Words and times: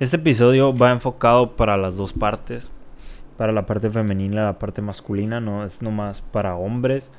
Este 0.00 0.14
episodio 0.14 0.72
va 0.76 0.92
enfocado 0.92 1.56
para 1.56 1.76
las 1.76 1.96
dos 1.96 2.12
partes. 2.12 2.70
Para 3.36 3.50
la 3.52 3.66
parte 3.66 3.90
femenina 3.90 4.34
y 4.34 4.44
la 4.44 4.58
parte 4.58 4.80
masculina. 4.80 5.40
No 5.40 5.64
es 5.64 5.82
nomás 5.82 6.22
para 6.22 6.54
hombres. 6.54 7.10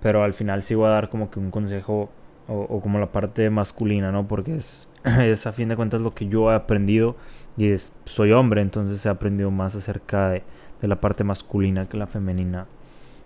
Pero 0.00 0.22
al 0.22 0.32
final 0.32 0.62
sí 0.62 0.76
voy 0.76 0.86
a 0.86 0.90
dar 0.90 1.08
como 1.08 1.28
que 1.32 1.40
un 1.40 1.50
consejo. 1.50 2.08
O, 2.46 2.80
como 2.80 3.00
la 3.00 3.10
parte 3.10 3.50
masculina, 3.50 4.12
¿no? 4.12 4.28
Porque 4.28 4.56
es, 4.56 4.88
es 5.04 5.46
a 5.46 5.52
fin 5.52 5.68
de 5.68 5.76
cuentas 5.76 6.00
lo 6.00 6.12
que 6.12 6.28
yo 6.28 6.52
he 6.52 6.54
aprendido. 6.54 7.16
Y 7.56 7.70
es, 7.70 7.92
soy 8.04 8.30
hombre, 8.30 8.62
entonces 8.62 9.04
he 9.04 9.08
aprendido 9.08 9.50
más 9.50 9.74
acerca 9.74 10.30
de, 10.30 10.44
de 10.80 10.88
la 10.88 11.00
parte 11.00 11.24
masculina 11.24 11.86
que 11.86 11.96
la 11.96 12.06
femenina. 12.06 12.66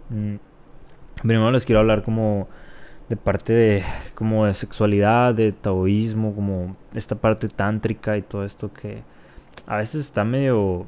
Mm, 0.08 0.36
primero 1.22 1.50
les 1.50 1.66
quiero 1.66 1.80
hablar 1.80 2.02
como 2.02 2.48
de 3.08 3.16
parte 3.16 3.52
de 3.52 3.84
como 4.14 4.46
de 4.46 4.54
sexualidad, 4.54 5.34
de 5.34 5.52
taoísmo, 5.52 6.34
como 6.34 6.76
esta 6.94 7.16
parte 7.16 7.48
tántrica 7.48 8.16
y 8.16 8.22
todo 8.22 8.44
esto 8.44 8.72
que 8.72 9.02
a 9.66 9.76
veces 9.76 10.02
está 10.02 10.24
medio 10.24 10.86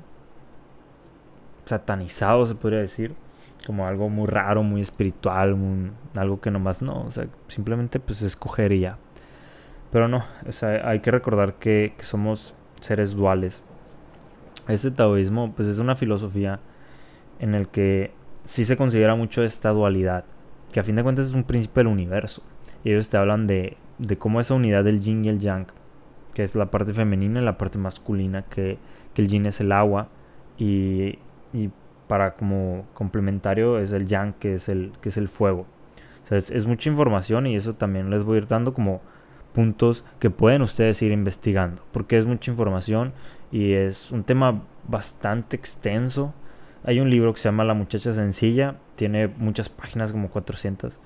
satanizado, 1.65 2.47
se 2.47 2.55
podría 2.55 2.81
decir, 2.81 3.15
como 3.67 3.87
algo 3.87 4.09
muy 4.09 4.27
raro, 4.27 4.63
muy 4.63 4.81
espiritual, 4.81 5.57
algo 6.15 6.41
que 6.41 6.51
nomás 6.51 6.83
no, 6.83 7.03
o 7.05 7.11
sea, 7.11 7.27
simplemente 7.49 8.01
pues 8.01 8.23
escoger 8.23 8.73
y 8.73 8.81
ya. 8.81 8.99
Pero 9.91 10.09
no, 10.09 10.25
o 10.49 10.53
sea, 10.53 10.89
hay 10.89 11.01
que 11.01 11.11
recordar 11.11 11.55
que, 11.55 11.95
que 11.97 12.05
somos 12.05 12.55
seres 12.81 13.13
duales. 13.13 13.63
Este 14.69 14.91
taoísmo 14.91 15.53
pues 15.55 15.69
es 15.69 15.79
una 15.79 15.97
filosofía 15.97 16.61
en 17.39 17.55
el 17.55 17.69
que 17.69 18.13
sí 18.45 18.65
se 18.65 18.77
considera 18.77 19.15
mucho 19.15 19.43
esta 19.43 19.71
dualidad 19.71 20.25
que 20.73 20.81
a 20.81 20.85
fin 20.85 20.97
de 20.97 21.03
cuentas 21.03 21.27
es 21.27 21.33
un 21.33 21.45
principio 21.45 21.81
del 21.81 21.93
universo. 21.93 22.43
Y 22.85 22.91
ellos 22.91 23.09
te 23.09 23.17
hablan 23.17 23.47
de, 23.47 23.77
de 23.99 24.17
cómo 24.17 24.41
esa 24.41 24.55
unidad 24.55 24.85
del 24.85 25.01
yin 25.01 25.25
y 25.25 25.29
el 25.29 25.41
yang, 25.41 25.67
que 26.35 26.43
es 26.43 26.55
la 26.55 26.71
parte 26.71 26.93
femenina 26.93 27.41
y 27.41 27.45
la 27.45 27.59
parte 27.59 27.79
masculina, 27.79 28.43
que, 28.43 28.79
que 29.15 29.23
el 29.23 29.29
yin 29.29 29.47
es 29.47 29.61
el 29.61 29.73
agua 29.73 30.09
y, 30.59 31.19
y, 31.53 31.71
para 32.07 32.35
como 32.35 32.87
complementario 32.95 33.79
es 33.79 33.91
el 33.91 34.07
yang, 34.07 34.35
que 34.35 34.55
es 34.55 34.69
el, 34.69 34.93
que 35.01 35.09
es 35.09 35.17
el 35.17 35.29
fuego. 35.29 35.67
O 36.25 36.27
sea, 36.29 36.39
es, 36.39 36.51
es 36.51 36.67
mucha 36.67 36.89
información 36.89 37.47
y 37.47 37.57
eso 37.57 37.75
también 37.75 38.11
les 38.11 38.23
voy 38.23 38.37
a 38.37 38.39
ir 38.39 38.47
dando 38.47 38.73
como 38.73 39.01
puntos 39.53 40.05
que 40.21 40.31
pueden 40.31 40.63
ustedes 40.63 41.01
ir 41.03 41.11
investigando, 41.11 41.83
porque 41.91 42.19
es 42.19 42.27
mucha 42.27 42.51
información 42.51 43.13
y 43.51 43.73
es 43.73 44.13
un 44.13 44.23
tema 44.23 44.63
bastante 44.87 45.57
extenso 45.57 46.35
hay 46.87 47.01
un 47.01 47.11
libro 47.11 47.35
que 47.35 47.41
se 47.41 47.49
llama 47.49 47.65
La 47.65 47.75
muchacha 47.75 48.13
sencilla, 48.13 48.77
tiene 48.95 49.27
muchas 49.27 49.69
páginas, 49.69 50.13
como 50.13 50.31
400, 50.31 50.99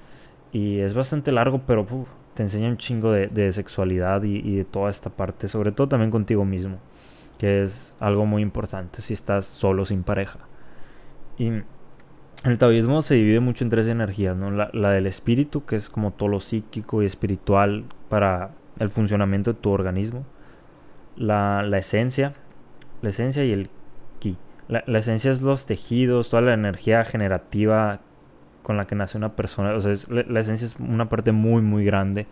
y 0.53 0.79
es 0.81 0.93
bastante 0.93 1.33
largo, 1.33 1.63
pero 1.67 1.87
te 2.35 2.43
enseña 2.43 2.69
un 2.69 2.77
chingo 2.77 3.11
de, 3.13 3.53
sexualidad 3.53 4.23
y, 4.23 4.57
de 4.57 4.65
toda 4.67 4.91
esta 4.91 5.09
parte, 5.09 5.49
sobre 5.49 5.73
todo 5.73 5.89
también 5.89 6.11
contigo 6.11 6.45
mismo, 6.45 6.79
que 7.39 7.63
es 7.63 7.97
algo 7.99 8.27
muy 8.27 8.43
importante 8.43 9.01
si 9.01 9.15
estás 9.15 9.47
solo 9.47 9.87
sin 9.87 10.03
pareja. 10.03 10.41
Y 11.39 11.51
el 12.45 12.59
taoísmo 12.59 13.01
se 13.01 13.15
divide 13.15 13.41
mucho 13.41 13.65
en 13.65 13.71
tres 13.71 13.87
energías, 13.89 14.37
¿no? 14.37 14.51
La, 14.51 14.91
del 14.91 15.07
espíritu, 15.07 15.65
que 15.65 15.77
es 15.77 15.89
como 15.89 16.13
todo 16.13 16.29
lo 16.29 16.41
psíquico 16.41 17.03
y 17.03 17.07
espiritual 17.07 17.85
para 18.11 18.51
el 18.79 18.91
funcionamiento 18.91 19.55
de 19.55 19.61
tu 19.61 19.71
organismo. 19.71 20.27
La, 21.17 21.63
la 21.63 21.79
esencia, 21.79 22.35
la 23.01 23.09
esencia 23.09 23.45
y 23.45 23.53
el 23.53 23.71
la, 24.71 24.99
esencia 24.99 25.31
es 25.33 25.43
los 25.43 25.67
tejidos, 25.67 26.31
toda 26.31 26.43
la 26.43 26.55
energía 26.55 27.05
generativa 27.05 28.01
con 28.63 28.77
la 28.77 28.87
que 28.87 28.95
nace 28.95 29.19
una 29.19 29.35
persona. 29.35 29.75
O 29.75 29.81
sea, 29.81 29.95
la, 30.09 30.41
esencia 30.41 30.67
es 30.67 30.77
una 30.79 31.09
parte 31.09 31.33
muy, 31.33 31.61
muy 31.61 31.85
grande. 31.85 32.27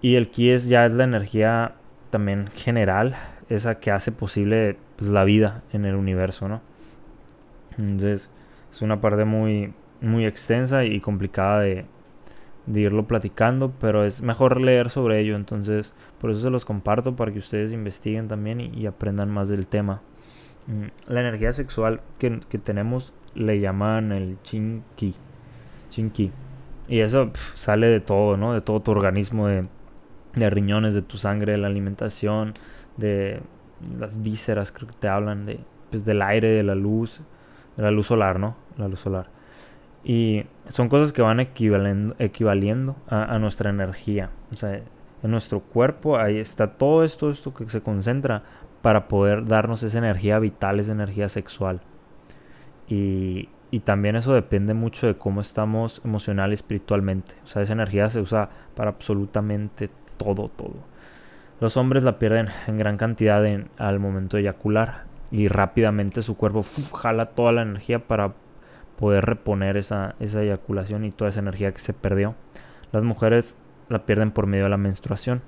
Y 0.00 0.14
el 0.14 0.30
ki 0.30 0.50
es 0.50 0.68
ya 0.68 0.86
es 0.86 0.92
la 0.92 1.04
energía 1.04 1.74
también 2.10 2.48
general, 2.48 3.16
esa 3.48 3.80
que 3.80 3.90
hace 3.90 4.12
posible 4.12 4.76
pues, 4.96 5.10
la 5.10 5.24
vida 5.24 5.62
en 5.72 5.84
el 5.84 5.96
universo, 5.96 6.48
¿no? 6.48 6.60
Entonces, 7.78 8.30
es 8.72 8.82
una 8.82 9.00
parte 9.00 9.24
muy, 9.24 9.72
muy 10.00 10.26
extensa 10.26 10.84
y 10.84 11.00
complicada 11.00 11.60
de, 11.60 11.86
irlo 12.72 13.08
platicando, 13.08 13.72
pero 13.80 14.04
es 14.04 14.22
mejor 14.22 14.60
leer 14.60 14.90
sobre 14.90 15.20
ello. 15.20 15.34
Entonces, 15.34 15.92
por 16.20 16.30
eso 16.30 16.40
se 16.40 16.50
los 16.50 16.64
comparto 16.64 17.16
para 17.16 17.32
que 17.32 17.40
ustedes 17.40 17.72
investiguen 17.72 18.28
también 18.28 18.60
y 18.60 18.86
aprendan 18.86 19.30
más 19.30 19.48
del 19.48 19.66
tema. 19.66 20.02
Mm, 20.70 21.12
la 21.12 21.20
energía 21.20 21.52
sexual 21.52 22.00
que, 22.18 22.30
tenemos 22.62 23.12
le 23.34 23.60
llaman 23.60 24.12
el 24.12 24.38
chinki. 24.42 25.14
Chinki. 25.90 26.30
Y 26.88 27.00
eso 27.00 27.30
sale 27.54 27.88
de 27.88 28.00
todo, 28.00 28.36
¿no? 28.36 28.54
De 28.54 28.60
todo 28.60 28.80
tu 28.80 28.92
organismo, 28.92 29.48
de, 29.48 29.66
riñones, 30.34 30.94
de 30.94 31.02
tu 31.02 31.18
sangre, 31.18 31.52
de 31.52 31.58
la 31.58 31.66
alimentación, 31.66 32.54
de 32.96 33.40
las 33.98 34.20
vísceras, 34.22 34.70
creo 34.72 34.88
que 34.88 34.94
te 34.98 35.08
hablan, 35.08 35.46
de, 35.46 35.60
pues, 35.90 36.04
del 36.04 36.22
aire, 36.22 36.48
de 36.48 36.62
la 36.62 36.74
luz, 36.74 37.20
de 37.76 37.82
la 37.82 37.90
luz 37.90 38.06
solar, 38.06 38.38
¿no? 38.38 38.56
La 38.76 38.88
luz 38.88 39.00
solar. 39.00 39.28
Y 40.04 40.44
son 40.68 40.88
cosas 40.88 41.12
que 41.12 41.22
van 41.22 41.40
equivaliendo, 41.40 42.14
equivaliendo 42.18 42.96
a, 43.08 43.34
a, 43.34 43.38
nuestra 43.38 43.70
energía. 43.70 44.30
O 44.52 44.56
sea, 44.56 44.80
en 45.22 45.30
nuestro 45.30 45.60
cuerpo 45.60 46.16
ahí 46.16 46.38
está 46.38 46.68
todo 46.68 47.04
esto, 47.04 47.30
esto 47.30 47.52
que 47.54 47.68
se 47.68 47.82
concentra 47.82 48.42
para 48.82 49.08
poder 49.08 49.46
darnos 49.46 49.82
esa 49.82 49.98
energía 49.98 50.38
vital, 50.38 50.80
esa 50.80 50.92
energía 50.92 51.28
sexual. 51.28 51.80
Y, 52.88 53.48
también 53.84 54.16
eso 54.16 54.34
depende 54.34 54.74
mucho 54.74 55.06
de 55.06 55.16
cómo 55.16 55.40
estamos 55.40 56.02
emocional 56.04 56.50
y 56.50 56.54
espiritualmente. 56.54 57.34
O 57.44 57.46
sea, 57.46 57.62
esa 57.62 57.72
energía 57.72 58.10
se 58.10 58.20
usa 58.20 58.50
para 58.74 58.90
absolutamente 58.90 59.90
todo, 60.16 60.48
todo. 60.48 60.74
Los 61.60 61.76
hombres 61.76 62.02
la 62.02 62.18
pierden 62.18 62.48
en 62.66 62.78
gran 62.78 62.96
cantidad 62.96 63.44
al 63.78 64.00
momento 64.00 64.36
de 64.36 64.42
eyacular 64.42 65.04
y 65.30 65.46
rápidamente 65.46 66.22
su 66.22 66.36
cuerpo 66.36 66.64
jala 66.96 67.26
toda 67.26 67.52
la 67.52 67.62
energía 67.62 68.00
para 68.00 68.32
poder 68.98 69.24
reponer 69.24 69.76
esa, 69.76 70.16
esa 70.18 70.42
eyaculación 70.42 71.04
y 71.04 71.12
toda 71.12 71.30
esa 71.30 71.40
energía 71.40 71.72
que 71.72 71.80
se 71.80 71.92
perdió. 71.92 72.34
Las 72.90 73.04
mujeres 73.04 73.56
la 73.88 74.04
pierden 74.04 74.32
por 74.32 74.46
medio 74.46 74.64
de 74.64 74.70
la 74.70 74.78
menstruación 74.78 75.42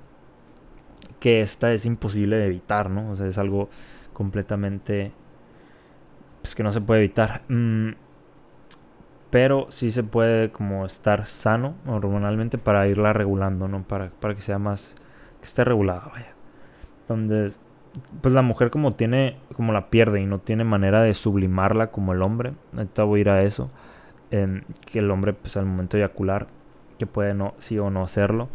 que 1.19 1.41
esta 1.41 1.71
es 1.73 1.85
imposible 1.85 2.37
de 2.37 2.47
evitar, 2.47 2.89
¿no? 2.89 3.11
O 3.11 3.15
sea, 3.15 3.27
es 3.27 3.37
algo 3.37 3.69
completamente... 4.13 5.11
Pues 6.41 6.55
que 6.55 6.63
no 6.63 6.71
se 6.71 6.81
puede 6.81 6.99
evitar. 6.99 7.43
Mm, 7.47 7.91
pero 9.29 9.67
sí 9.69 9.91
se 9.91 10.03
puede 10.03 10.51
como 10.51 10.85
estar 10.85 11.25
sano 11.25 11.75
hormonalmente 11.87 12.57
para 12.57 12.87
irla 12.87 13.13
regulando, 13.13 13.67
¿no? 13.67 13.83
Para, 13.83 14.09
para 14.09 14.35
que 14.35 14.41
sea 14.41 14.59
más... 14.59 14.93
que 15.39 15.45
esté 15.45 15.63
regulada, 15.63 16.09
vaya. 16.13 16.33
Donde 17.07 17.51
pues 18.21 18.33
la 18.33 18.41
mujer 18.41 18.71
como 18.71 18.91
tiene, 18.93 19.37
como 19.55 19.71
la 19.71 19.89
pierde 19.89 20.19
y 20.19 20.25
no 20.25 20.39
tiene 20.39 20.63
manera 20.63 21.03
de 21.03 21.13
sublimarla 21.13 21.87
como 21.91 22.13
el 22.13 22.21
hombre. 22.21 22.53
Ahorita 22.75 23.03
voy 23.03 23.19
a 23.19 23.21
ir 23.21 23.29
a 23.29 23.43
eso. 23.43 23.71
que 24.29 24.99
el 24.99 25.11
hombre 25.11 25.33
pues 25.33 25.57
al 25.57 25.65
momento 25.65 25.97
de 25.97 26.03
eyacular, 26.03 26.47
que 26.97 27.05
puede 27.05 27.33
no, 27.33 27.53
sí 27.59 27.79
o 27.79 27.89
no 27.89 28.03
hacerlo 28.03 28.49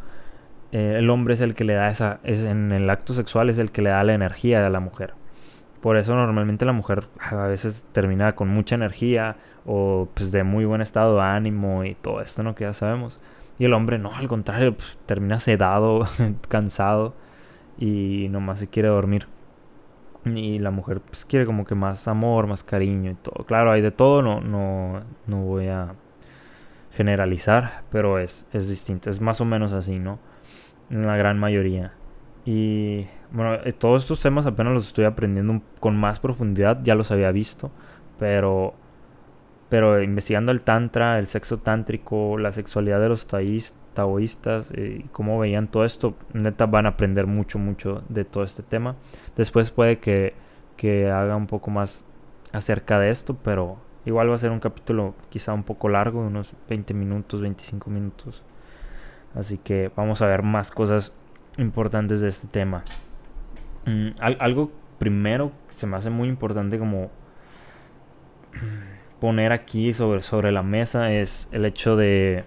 eh, 0.72 0.96
el 0.98 1.08
hombre 1.10 1.34
es 1.34 1.40
el 1.40 1.54
que 1.54 1.64
le 1.64 1.74
da 1.74 1.88
esa, 1.88 2.20
es, 2.24 2.40
en 2.40 2.72
el 2.72 2.88
acto 2.90 3.14
sexual 3.14 3.50
es 3.50 3.58
el 3.58 3.70
que 3.70 3.82
le 3.82 3.90
da 3.90 4.04
la 4.04 4.14
energía 4.14 4.64
a 4.66 4.70
la 4.70 4.80
mujer. 4.80 5.14
Por 5.80 5.96
eso 5.96 6.14
normalmente 6.14 6.64
la 6.64 6.72
mujer 6.72 7.04
a 7.20 7.46
veces 7.46 7.86
termina 7.92 8.34
con 8.34 8.48
mucha 8.48 8.74
energía 8.74 9.36
o 9.64 10.08
pues 10.14 10.32
de 10.32 10.42
muy 10.42 10.64
buen 10.64 10.80
estado 10.80 11.16
de 11.16 11.22
ánimo 11.22 11.84
y 11.84 11.94
todo 11.94 12.20
esto, 12.20 12.42
¿no? 12.42 12.54
Que 12.54 12.64
ya 12.64 12.72
sabemos. 12.72 13.20
Y 13.58 13.64
el 13.64 13.74
hombre 13.74 13.98
no, 13.98 14.14
al 14.14 14.28
contrario, 14.28 14.76
pues, 14.76 14.98
termina 15.06 15.40
sedado, 15.40 16.06
cansado 16.48 17.14
y 17.78 18.28
nomás 18.30 18.58
se 18.60 18.68
quiere 18.68 18.88
dormir. 18.88 19.28
Y 20.24 20.58
la 20.58 20.70
mujer 20.70 21.00
pues 21.00 21.24
quiere 21.24 21.46
como 21.46 21.64
que 21.64 21.74
más 21.74 22.08
amor, 22.08 22.46
más 22.48 22.64
cariño 22.64 23.12
y 23.12 23.14
todo. 23.14 23.44
Claro, 23.46 23.70
hay 23.70 23.80
de 23.80 23.92
todo, 23.92 24.20
no, 24.22 24.40
no, 24.40 25.02
no 25.26 25.42
voy 25.42 25.68
a 25.68 25.94
generalizar, 26.92 27.84
pero 27.90 28.18
es, 28.18 28.46
es 28.52 28.68
distinto, 28.68 29.10
es 29.10 29.20
más 29.20 29.40
o 29.40 29.44
menos 29.44 29.72
así, 29.72 29.98
¿no? 29.98 30.18
En 30.90 31.06
la 31.06 31.16
gran 31.16 31.38
mayoría. 31.38 31.92
Y 32.44 33.06
bueno, 33.30 33.54
eh, 33.64 33.72
todos 33.72 34.02
estos 34.02 34.20
temas 34.20 34.46
apenas 34.46 34.72
los 34.72 34.86
estoy 34.86 35.04
aprendiendo 35.04 35.60
con 35.80 35.96
más 35.96 36.20
profundidad, 36.20 36.80
ya 36.82 36.94
los 36.94 37.10
había 37.10 37.30
visto, 37.30 37.70
pero 38.18 38.74
pero 39.68 40.02
investigando 40.02 40.50
el 40.50 40.62
tantra, 40.62 41.18
el 41.18 41.26
sexo 41.26 41.58
tántrico, 41.58 42.38
la 42.38 42.52
sexualidad 42.52 43.00
de 43.00 43.08
los 43.10 43.26
taoístas 43.26 44.70
eh, 44.72 45.04
cómo 45.12 45.38
veían 45.38 45.68
todo 45.68 45.84
esto, 45.84 46.14
neta 46.32 46.66
van 46.66 46.86
a 46.86 46.90
aprender 46.90 47.26
mucho, 47.26 47.58
mucho 47.58 48.02
de 48.08 48.24
todo 48.24 48.44
este 48.44 48.62
tema. 48.62 48.96
Después 49.36 49.70
puede 49.70 49.98
que, 49.98 50.34
que 50.76 51.10
haga 51.10 51.36
un 51.36 51.46
poco 51.46 51.70
más 51.70 52.04
acerca 52.52 52.98
de 52.98 53.10
esto, 53.10 53.36
pero 53.42 53.76
igual 54.06 54.30
va 54.30 54.36
a 54.36 54.38
ser 54.38 54.52
un 54.52 54.60
capítulo 54.60 55.14
quizá 55.28 55.52
un 55.52 55.64
poco 55.64 55.88
largo, 55.88 56.20
unos 56.20 56.54
20 56.68 56.94
minutos, 56.94 57.42
25 57.42 57.90
minutos. 57.90 58.42
Así 59.34 59.58
que 59.58 59.90
vamos 59.94 60.22
a 60.22 60.26
ver 60.26 60.42
más 60.42 60.70
cosas 60.70 61.12
importantes 61.58 62.20
de 62.20 62.28
este 62.28 62.46
tema. 62.48 62.82
Mm, 63.86 64.08
algo 64.20 64.70
primero 64.98 65.52
que 65.68 65.74
se 65.74 65.86
me 65.86 65.96
hace 65.96 66.10
muy 66.10 66.28
importante 66.28 66.78
como 66.78 67.10
poner 69.20 69.52
aquí 69.52 69.92
sobre, 69.92 70.22
sobre 70.22 70.52
la 70.52 70.62
mesa 70.62 71.12
es 71.12 71.48
el 71.52 71.64
hecho 71.64 71.96
de, 71.96 72.44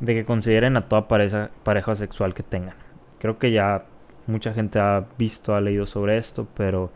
de 0.00 0.14
que 0.14 0.24
consideren 0.24 0.76
a 0.76 0.88
toda 0.88 1.08
pareja, 1.08 1.50
pareja 1.64 1.94
sexual 1.94 2.34
que 2.34 2.42
tengan. 2.42 2.74
Creo 3.18 3.38
que 3.38 3.52
ya 3.52 3.84
mucha 4.26 4.52
gente 4.52 4.78
ha 4.78 5.06
visto, 5.18 5.54
ha 5.54 5.60
leído 5.60 5.86
sobre 5.86 6.18
esto, 6.18 6.46
pero 6.56 6.92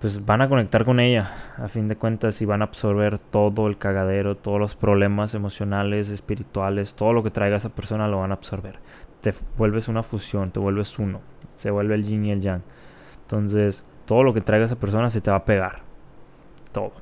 pues 0.00 0.24
van 0.24 0.42
a 0.42 0.48
conectar 0.48 0.84
con 0.84 1.00
ella 1.00 1.54
a 1.56 1.68
fin 1.68 1.88
de 1.88 1.96
cuentas 1.96 2.42
y 2.42 2.44
van 2.44 2.60
a 2.60 2.66
absorber 2.66 3.18
todo 3.18 3.66
el 3.66 3.78
cagadero, 3.78 4.36
todos 4.36 4.60
los 4.60 4.76
problemas 4.76 5.34
emocionales, 5.34 6.10
espirituales, 6.10 6.94
todo 6.94 7.12
lo 7.12 7.22
que 7.22 7.30
traiga 7.30 7.56
esa 7.56 7.70
persona 7.70 8.08
lo 8.08 8.18
van 8.18 8.30
a 8.30 8.34
absorber. 8.34 8.78
Te 9.22 9.32
vuelves 9.56 9.88
una 9.88 10.02
fusión, 10.02 10.50
te 10.50 10.60
vuelves 10.60 10.98
uno, 10.98 11.20
se 11.56 11.70
vuelve 11.70 11.94
el 11.94 12.04
yin 12.04 12.26
y 12.26 12.32
el 12.32 12.42
yang. 12.42 12.62
Entonces, 13.22 13.84
todo 14.04 14.22
lo 14.22 14.34
que 14.34 14.42
traiga 14.42 14.66
esa 14.66 14.76
persona 14.76 15.08
se 15.08 15.20
te 15.20 15.30
va 15.30 15.38
a 15.38 15.44
pegar. 15.44 15.80
Todo. 16.72 16.92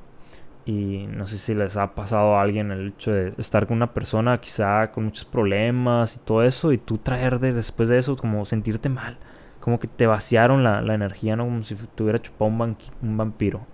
Y 0.65 1.05
no 1.11 1.27
sé 1.27 1.37
si 1.37 1.53
les 1.53 1.77
ha 1.77 1.93
pasado 1.93 2.37
a 2.37 2.41
alguien 2.41 2.71
el 2.71 2.87
hecho 2.87 3.11
de 3.11 3.33
estar 3.37 3.67
con 3.67 3.77
una 3.77 3.93
persona 3.93 4.39
quizá 4.39 4.91
con 4.91 5.05
muchos 5.05 5.25
problemas 5.25 6.15
y 6.15 6.19
todo 6.19 6.43
eso 6.43 6.71
y 6.71 6.77
tú 6.77 6.97
traer 6.97 7.39
después 7.39 7.89
de 7.89 7.99
eso 7.99 8.15
como 8.15 8.45
sentirte 8.45 8.89
mal 8.89 9.17
como 9.65 9.79
que 9.79 9.87
te 9.87 10.05
vaciaron 10.05 10.61
la, 10.63 10.93
energía, 10.93 11.35
¿no? 11.35 11.45
Como 11.45 11.63
si 11.63 11.73
te 11.73 12.03
hubiera 12.03 12.19
chupado 12.19 12.51
un, 12.51 12.77
un 13.01 13.17
vampiro. 13.17 13.65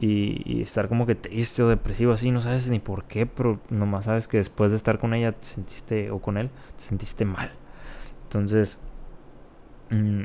Y, 0.00 0.60
estar 0.60 0.88
como 0.88 1.06
que 1.06 1.14
triste 1.14 1.62
o 1.62 1.68
depresivo 1.68 2.12
así, 2.12 2.32
no 2.32 2.40
sabes 2.40 2.68
ni 2.68 2.80
por 2.80 3.04
qué, 3.04 3.24
pero 3.24 3.60
nomás 3.70 4.06
sabes 4.06 4.26
que 4.26 4.38
después 4.38 4.72
de 4.72 4.76
estar 4.76 4.98
con 4.98 5.14
ella 5.14 5.30
te 5.30 5.46
sentiste, 5.46 6.10
o 6.10 6.18
con 6.18 6.36
él, 6.36 6.50
te 6.76 6.82
sentiste 6.82 7.24
mal. 7.24 7.52
Entonces, 8.24 8.76
mm, 9.90 10.24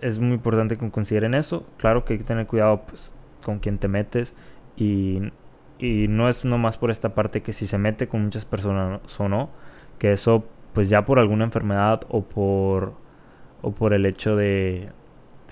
es 0.00 0.20
muy 0.20 0.34
importante 0.34 0.78
que 0.78 0.90
consideren 0.92 1.34
eso. 1.34 1.66
Claro 1.76 2.04
que 2.04 2.12
hay 2.12 2.20
que 2.20 2.24
tener 2.24 2.46
cuidado 2.46 2.82
pues, 2.86 3.12
con 3.44 3.58
quien 3.58 3.78
te 3.78 3.88
metes 3.88 4.32
y, 4.76 5.32
y 5.80 6.06
no 6.06 6.28
es 6.28 6.44
nomás 6.44 6.78
por 6.78 6.92
esta 6.92 7.16
parte 7.16 7.42
que 7.42 7.52
si 7.52 7.66
se 7.66 7.78
mete 7.78 8.06
con 8.06 8.22
muchas 8.22 8.44
personas 8.44 9.00
o 9.18 9.28
no, 9.28 9.50
que 9.98 10.12
eso 10.12 10.44
pues 10.72 10.88
ya 10.88 11.04
por 11.04 11.18
alguna 11.18 11.44
enfermedad 11.44 12.02
o 12.08 12.22
por 12.22 13.09
o 13.62 13.72
por 13.72 13.94
el 13.94 14.06
hecho 14.06 14.36
de 14.36 14.90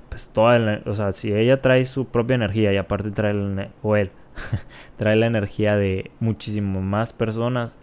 pues 0.09 0.31
toda 0.31 0.81
o 0.87 0.95
sea, 0.95 1.13
si 1.13 1.33
ella 1.33 1.61
trae 1.61 1.85
su 1.85 2.07
propia 2.07 2.35
energía 2.35 2.73
y 2.73 2.77
aparte 2.77 3.11
trae 3.11 3.33
el, 3.33 3.69
o 3.83 3.97
él 3.97 4.11
trae 4.97 5.17
la 5.17 5.27
energía 5.27 5.77
de 5.77 6.11
muchísimo 6.21 6.81
más 6.81 7.13
personas, 7.13 7.77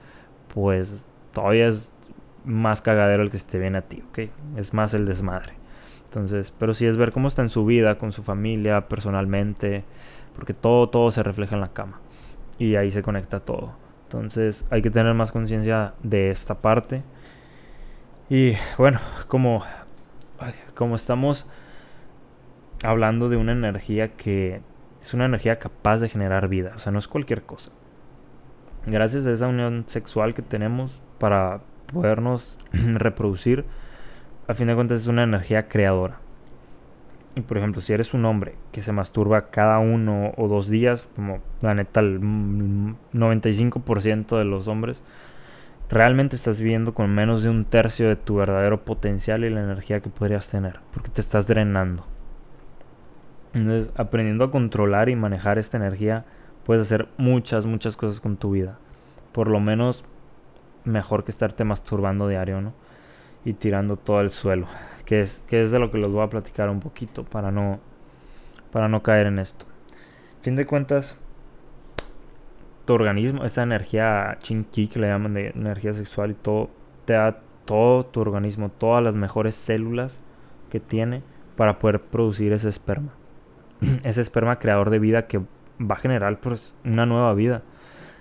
pues 0.53 1.03
todavía 1.33 1.67
es 1.67 1.91
más 2.45 2.81
cagadero 2.81 3.23
el 3.23 3.31
que 3.31 3.39
se 3.39 3.45
te 3.45 3.59
viene 3.59 3.77
a 3.77 3.81
ti, 3.81 4.03
¿ok? 4.09 4.29
Es 4.57 4.73
más 4.73 4.93
el 4.93 5.05
desmadre. 5.05 5.53
Entonces, 6.05 6.53
pero 6.57 6.73
sí 6.73 6.85
es 6.85 6.97
ver 6.97 7.11
cómo 7.11 7.27
está 7.27 7.41
en 7.41 7.49
su 7.49 7.65
vida, 7.65 7.97
con 7.97 8.11
su 8.11 8.23
familia, 8.23 8.87
personalmente, 8.87 9.83
porque 10.35 10.53
todo, 10.53 10.89
todo 10.89 11.11
se 11.11 11.23
refleja 11.23 11.55
en 11.55 11.61
la 11.61 11.73
cama. 11.73 11.99
Y 12.57 12.75
ahí 12.75 12.91
se 12.91 13.01
conecta 13.01 13.41
todo. 13.41 13.73
Entonces 14.03 14.65
hay 14.69 14.81
que 14.81 14.91
tener 14.91 15.13
más 15.13 15.31
conciencia 15.31 15.93
de 16.03 16.29
esta 16.29 16.61
parte. 16.61 17.03
Y 18.29 18.53
bueno, 18.77 18.99
como 19.27 19.63
como 20.75 20.95
estamos 20.95 21.47
hablando 22.83 23.29
de 23.29 23.37
una 23.37 23.53
energía 23.53 24.13
que 24.13 24.61
es 25.01 25.13
una 25.13 25.25
energía 25.25 25.59
capaz 25.59 25.99
de 25.99 26.09
generar 26.09 26.47
vida, 26.47 26.73
o 26.75 26.79
sea, 26.79 26.91
no 26.91 26.99
es 26.99 27.07
cualquier 27.07 27.43
cosa. 27.43 27.71
Gracias 28.87 29.25
a 29.25 29.31
esa 29.31 29.47
unión 29.47 29.85
sexual 29.87 30.33
que 30.33 30.41
tenemos 30.41 31.01
para 31.19 31.61
podernos 31.91 32.57
reproducir, 32.71 33.65
a 34.47 34.53
fin 34.53 34.67
de 34.67 34.75
cuentas 34.75 35.01
es 35.01 35.07
una 35.07 35.23
energía 35.23 35.67
creadora. 35.67 36.19
Y 37.35 37.41
por 37.41 37.57
ejemplo, 37.57 37.81
si 37.81 37.93
eres 37.93 38.13
un 38.13 38.25
hombre 38.25 38.55
que 38.71 38.81
se 38.81 38.93
masturba 38.93 39.49
cada 39.49 39.79
uno 39.79 40.31
o 40.37 40.47
dos 40.47 40.69
días, 40.69 41.07
como 41.15 41.39
la 41.61 41.75
neta 41.75 41.99
el 41.99 42.21
95% 42.21 44.37
de 44.37 44.45
los 44.45 44.67
hombres, 44.67 45.01
realmente 45.95 46.35
estás 46.35 46.59
viviendo 46.59 46.93
con 46.93 47.09
menos 47.15 47.41
de 47.41 47.49
un 47.49 47.63
tercio 47.63 48.09
de 48.09 48.17
tu 48.17 48.35
verdadero 48.35 48.83
potencial 48.83 49.45
y 49.45 49.49
la 49.49 49.63
energía 49.63 50.01
que 50.01 50.09
podrías 50.09 50.49
tener, 50.49 50.81
porque 50.93 51.09
te 51.09 51.21
estás 51.21 51.47
drenando. 51.47 52.05
Entonces, 53.53 53.93
aprendiendo 53.95 54.43
a 54.43 54.51
controlar 54.51 55.07
y 55.07 55.15
manejar 55.15 55.57
esta 55.57 55.77
energía, 55.77 56.25
puedes 56.65 56.81
hacer 56.85 57.07
muchas, 57.15 57.65
muchas 57.65 57.95
cosas 57.95 58.19
con 58.19 58.35
tu 58.35 58.51
vida. 58.51 58.77
Por 59.31 59.47
lo 59.47 59.61
menos, 59.61 60.03
mejor 60.83 61.23
que 61.23 61.31
estarte 61.31 61.63
masturbando 61.63 62.27
diario, 62.27 62.59
¿no? 62.59 62.73
Y 63.45 63.53
tirando 63.53 63.95
todo 63.95 64.19
el 64.19 64.31
suelo. 64.31 64.67
Que 65.05 65.21
es, 65.21 65.45
que 65.47 65.61
es 65.61 65.71
de 65.71 65.79
lo 65.79 65.91
que 65.91 65.97
los 65.97 66.11
voy 66.11 66.23
a 66.23 66.29
platicar 66.29 66.69
un 66.69 66.81
poquito 66.81 67.23
para 67.23 67.51
no, 67.51 67.79
para 68.69 68.89
no 68.89 69.01
caer 69.01 69.27
en 69.27 69.39
esto. 69.39 69.65
Fin 70.41 70.57
de 70.57 70.65
cuentas, 70.65 71.17
tu 72.85 72.93
organismo, 72.93 73.43
esta 73.43 73.63
energía 73.63 74.37
chinqui 74.39 74.87
que 74.87 74.99
le 74.99 75.07
llaman 75.07 75.33
de 75.33 75.49
energía 75.49 75.93
sexual 75.93 76.31
y 76.31 76.33
todo, 76.35 76.69
te 77.05 77.13
da 77.13 77.39
todo 77.65 78.05
tu 78.05 78.21
organismo, 78.21 78.69
todas 78.69 79.03
las 79.03 79.15
mejores 79.15 79.55
células 79.55 80.21
que 80.69 80.79
tiene 80.79 81.23
para 81.55 81.79
poder 81.79 82.01
producir 82.01 82.53
ese 82.53 82.69
esperma. 82.69 83.13
ese 84.03 84.21
esperma 84.21 84.59
creador 84.59 84.89
de 84.89 84.99
vida 84.99 85.27
que 85.27 85.39
va 85.39 85.95
a 85.95 85.97
generar 85.97 86.39
pues, 86.39 86.73
una 86.83 87.05
nueva 87.05 87.33
vida. 87.33 87.63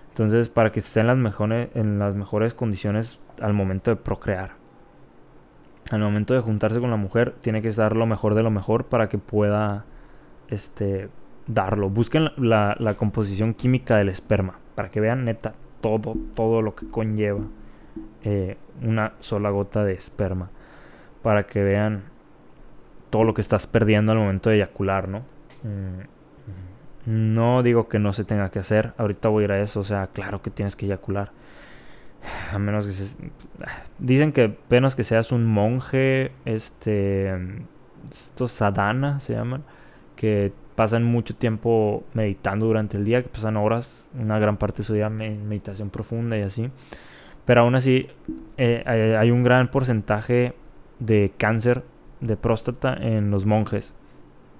Entonces, 0.08 0.48
para 0.48 0.72
que 0.72 0.80
esté 0.80 1.00
en 1.00 1.08
las, 1.08 1.16
mejores, 1.16 1.68
en 1.74 1.98
las 1.98 2.14
mejores 2.14 2.54
condiciones 2.54 3.20
al 3.40 3.52
momento 3.52 3.90
de 3.90 3.96
procrear. 3.96 4.52
Al 5.90 6.00
momento 6.00 6.34
de 6.34 6.40
juntarse 6.40 6.80
con 6.80 6.90
la 6.90 6.96
mujer, 6.96 7.34
tiene 7.40 7.60
que 7.60 7.68
estar 7.68 7.96
lo 7.96 8.06
mejor 8.06 8.34
de 8.34 8.42
lo 8.42 8.50
mejor 8.50 8.86
para 8.86 9.08
que 9.08 9.18
pueda 9.18 9.84
este, 10.48 11.08
darlo. 11.46 11.90
Busquen 11.90 12.30
la, 12.36 12.94
composición 12.96 13.54
química 13.54 13.96
del 13.96 14.08
esperma 14.08 14.58
para 14.74 14.90
que 14.90 15.00
vean 15.00 15.24
neta 15.24 15.54
todo, 15.80 16.16
todo 16.34 16.62
lo 16.62 16.74
que 16.74 16.88
conlleva 16.88 17.42
eh, 18.24 18.56
una 18.82 19.12
sola 19.20 19.50
gota 19.50 19.84
de 19.84 19.92
esperma. 19.94 20.50
Para 21.22 21.44
que 21.46 21.62
vean 21.62 22.04
todo 23.10 23.24
lo 23.24 23.34
que 23.34 23.40
estás 23.40 23.66
perdiendo 23.66 24.12
al 24.12 24.18
momento 24.18 24.50
de 24.50 24.56
eyacular, 24.56 25.08
¿no? 25.08 25.20
Mm, 25.62 26.14
no 27.06 27.62
digo 27.62 27.88
que 27.88 27.98
no 27.98 28.12
se 28.12 28.24
tenga 28.24 28.50
que 28.50 28.58
hacer. 28.58 28.94
Ahorita 28.96 29.28
voy 29.28 29.42
a 29.42 29.44
ir 29.44 29.52
a 29.52 29.60
eso. 29.60 29.80
O 29.80 29.84
sea, 29.84 30.06
claro 30.08 30.42
que 30.42 30.50
tienes 30.50 30.74
que 30.76 30.86
eyacular. 30.86 31.32
A 32.52 32.58
menos 32.58 32.86
que 32.86 32.92
se... 32.92 33.16
Dicen 33.98 34.32
que 34.32 34.44
apenas 34.44 34.96
que 34.96 35.04
seas 35.04 35.32
un 35.32 35.44
monje, 35.46 36.32
este... 36.44 37.32
Estos 38.10 38.52
sadhana 38.52 39.20
se 39.20 39.34
llaman. 39.34 39.64
Que 40.16 40.52
pasan 40.74 41.04
mucho 41.04 41.34
tiempo 41.34 42.04
meditando 42.14 42.66
durante 42.66 42.96
el 42.96 43.04
día, 43.04 43.22
que 43.22 43.28
pasan 43.28 43.56
horas, 43.56 44.02
una 44.18 44.38
gran 44.38 44.56
parte 44.56 44.78
de 44.78 44.84
su 44.84 44.94
día 44.94 45.06
en 45.06 45.48
meditación 45.48 45.90
profunda 45.90 46.36
y 46.36 46.42
así. 46.42 46.70
Pero 47.44 47.62
aún 47.62 47.74
así 47.74 48.08
eh, 48.56 49.16
hay 49.18 49.30
un 49.30 49.42
gran 49.42 49.70
porcentaje 49.70 50.54
de 50.98 51.32
cáncer 51.36 51.84
de 52.20 52.36
próstata 52.36 52.94
en 52.94 53.30
los 53.30 53.46
monjes. 53.46 53.92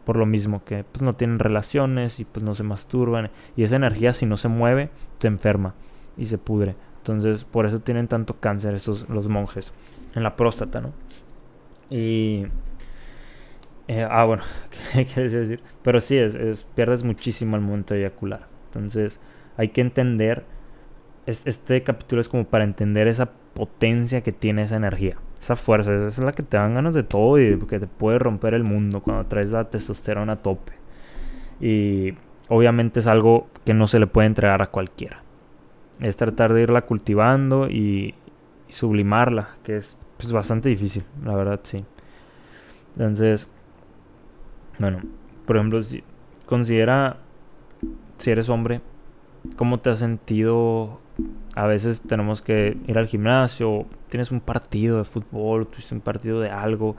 Por 0.04 0.16
lo 0.16 0.26
mismo 0.26 0.64
que 0.64 0.84
pues 0.84 1.02
no 1.02 1.14
tienen 1.14 1.38
relaciones 1.38 2.20
y 2.20 2.24
pues 2.24 2.44
no 2.44 2.54
se 2.54 2.62
masturban. 2.62 3.30
Y 3.56 3.62
esa 3.62 3.76
energía 3.76 4.12
si 4.12 4.26
no 4.26 4.36
se 4.36 4.48
mueve, 4.48 4.90
se 5.18 5.28
enferma 5.28 5.74
y 6.16 6.26
se 6.26 6.36
pudre. 6.36 6.76
Entonces 6.98 7.44
por 7.44 7.66
eso 7.66 7.80
tienen 7.80 8.06
tanto 8.06 8.38
cáncer 8.38 8.74
esos, 8.74 9.08
los 9.08 9.28
monjes 9.28 9.72
en 10.14 10.22
la 10.22 10.36
próstata, 10.36 10.80
¿no? 10.80 10.92
Y 11.88 12.46
eh, 13.88 14.06
ah, 14.08 14.24
bueno, 14.24 14.42
¿qué 14.92 15.04
quieres 15.04 15.32
decir? 15.32 15.60
Pero 15.82 16.00
sí, 16.00 16.16
es, 16.16 16.64
pierdes 16.74 17.04
muchísimo 17.04 17.56
al 17.56 17.62
momento 17.62 17.94
de 17.94 18.00
eyacular. 18.00 18.48
Entonces, 18.66 19.20
hay 19.56 19.68
que 19.68 19.80
entender. 19.80 20.44
este 21.26 21.82
capítulo 21.82 22.20
es 22.20 22.28
como 22.28 22.44
para 22.44 22.64
entender 22.64 23.08
esa 23.08 23.30
potencia 23.54 24.22
que 24.22 24.32
tiene 24.32 24.62
esa 24.62 24.76
energía, 24.76 25.16
esa 25.40 25.56
fuerza. 25.56 25.94
Esa 25.94 26.08
es 26.08 26.18
la 26.18 26.32
que 26.32 26.42
te 26.42 26.56
dan 26.56 26.74
ganas 26.74 26.94
de 26.94 27.02
todo 27.02 27.38
y 27.40 27.58
que 27.58 27.80
te 27.80 27.86
puede 27.86 28.18
romper 28.18 28.54
el 28.54 28.64
mundo 28.64 29.02
cuando 29.02 29.26
traes 29.26 29.50
la 29.50 29.70
testosterona 29.70 30.34
a 30.34 30.36
tope. 30.36 30.72
Y 31.60 32.14
obviamente 32.48 33.00
es 33.00 33.06
algo 33.06 33.48
que 33.64 33.74
no 33.74 33.86
se 33.86 34.00
le 34.00 34.06
puede 34.06 34.26
entregar 34.26 34.62
a 34.62 34.68
cualquiera. 34.68 35.22
Es 36.00 36.16
tratar 36.16 36.52
de 36.52 36.62
irla 36.62 36.82
cultivando 36.82 37.68
y, 37.70 38.14
sublimarla, 38.68 39.50
que 39.62 39.76
es 39.76 39.96
pues, 40.16 40.32
bastante 40.32 40.68
difícil, 40.68 41.04
la 41.24 41.36
verdad, 41.36 41.60
sí. 41.62 41.84
Entonces, 42.96 43.48
bueno, 44.78 45.00
por 45.46 45.56
ejemplo, 45.56 45.82
si 45.82 46.02
considera 46.46 47.18
si 48.18 48.30
eres 48.30 48.48
hombre, 48.48 48.80
¿cómo 49.56 49.78
te 49.78 49.90
has 49.90 49.98
sentido? 49.98 51.00
A 51.54 51.66
veces 51.66 52.00
tenemos 52.00 52.42
que 52.42 52.76
ir 52.86 52.98
al 52.98 53.06
gimnasio, 53.06 53.86
tienes 54.08 54.30
un 54.30 54.40
partido 54.40 54.98
de 54.98 55.04
fútbol, 55.04 55.66
tienes 55.68 55.92
un 55.92 56.00
partido 56.00 56.40
de 56.40 56.50
algo, 56.50 56.96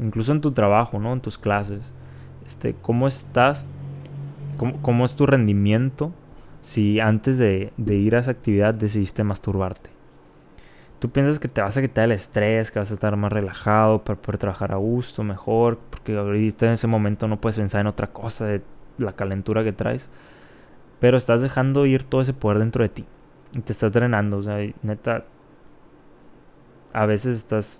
incluso 0.00 0.32
en 0.32 0.40
tu 0.40 0.52
trabajo, 0.52 0.98
¿no? 0.98 1.12
En 1.12 1.20
tus 1.20 1.38
clases. 1.38 1.92
Este, 2.46 2.74
¿Cómo 2.74 3.06
estás? 3.06 3.66
¿Cómo, 4.82 5.04
es 5.04 5.16
tu 5.16 5.26
rendimiento 5.26 6.12
si 6.62 7.00
antes 7.00 7.38
de 7.38 7.72
ir 7.76 8.16
a 8.16 8.20
esa 8.20 8.30
actividad 8.30 8.74
decidiste 8.74 9.24
masturbarte? 9.24 9.93
Tú 11.04 11.10
piensas 11.10 11.38
que 11.38 11.48
te 11.48 11.60
vas 11.60 11.76
a 11.76 11.82
quitar 11.82 12.04
el 12.04 12.12
estrés, 12.12 12.70
que 12.70 12.78
vas 12.78 12.90
a 12.90 12.94
estar 12.94 13.14
más 13.14 13.30
relajado 13.30 14.02
para 14.02 14.18
poder 14.18 14.38
trabajar 14.38 14.72
a 14.72 14.76
gusto, 14.76 15.22
mejor, 15.22 15.78
porque 15.90 16.16
ahorita 16.16 16.64
en 16.64 16.72
ese 16.72 16.86
momento 16.86 17.28
no 17.28 17.42
puedes 17.42 17.58
pensar 17.58 17.82
en 17.82 17.88
otra 17.88 18.06
cosa 18.06 18.46
de 18.46 18.62
la 18.96 19.12
calentura 19.12 19.62
que 19.62 19.72
traes, 19.72 20.08
pero 21.00 21.18
estás 21.18 21.42
dejando 21.42 21.84
ir 21.84 22.04
todo 22.04 22.22
ese 22.22 22.32
poder 22.32 22.58
dentro 22.58 22.82
de 22.82 22.88
ti 22.88 23.04
y 23.52 23.60
te 23.60 23.72
estás 23.72 23.92
drenando, 23.92 24.38
o 24.38 24.42
sea, 24.42 24.56
neta, 24.80 25.24
a 26.94 27.04
veces 27.04 27.36
estás 27.36 27.78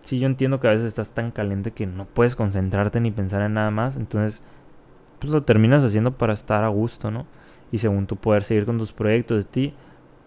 sí 0.00 0.18
yo 0.18 0.26
entiendo 0.26 0.58
que 0.58 0.66
a 0.66 0.70
veces 0.70 0.86
estás 0.86 1.12
tan 1.12 1.30
caliente 1.30 1.70
que 1.70 1.86
no 1.86 2.04
puedes 2.04 2.34
concentrarte 2.34 2.98
ni 2.98 3.12
pensar 3.12 3.42
en 3.42 3.54
nada 3.54 3.70
más, 3.70 3.94
entonces 3.94 4.42
pues 5.20 5.32
lo 5.32 5.44
terminas 5.44 5.84
haciendo 5.84 6.10
para 6.18 6.32
estar 6.32 6.64
a 6.64 6.68
gusto, 6.68 7.12
¿no? 7.12 7.26
Y 7.70 7.78
según 7.78 8.08
tú 8.08 8.16
poder 8.16 8.42
seguir 8.42 8.66
con 8.66 8.76
tus 8.76 8.92
proyectos 8.92 9.36
de 9.36 9.44
ti, 9.44 9.74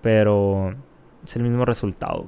pero 0.02 0.74
es 1.28 1.36
el 1.36 1.44
mismo 1.44 1.66
resultado. 1.66 2.26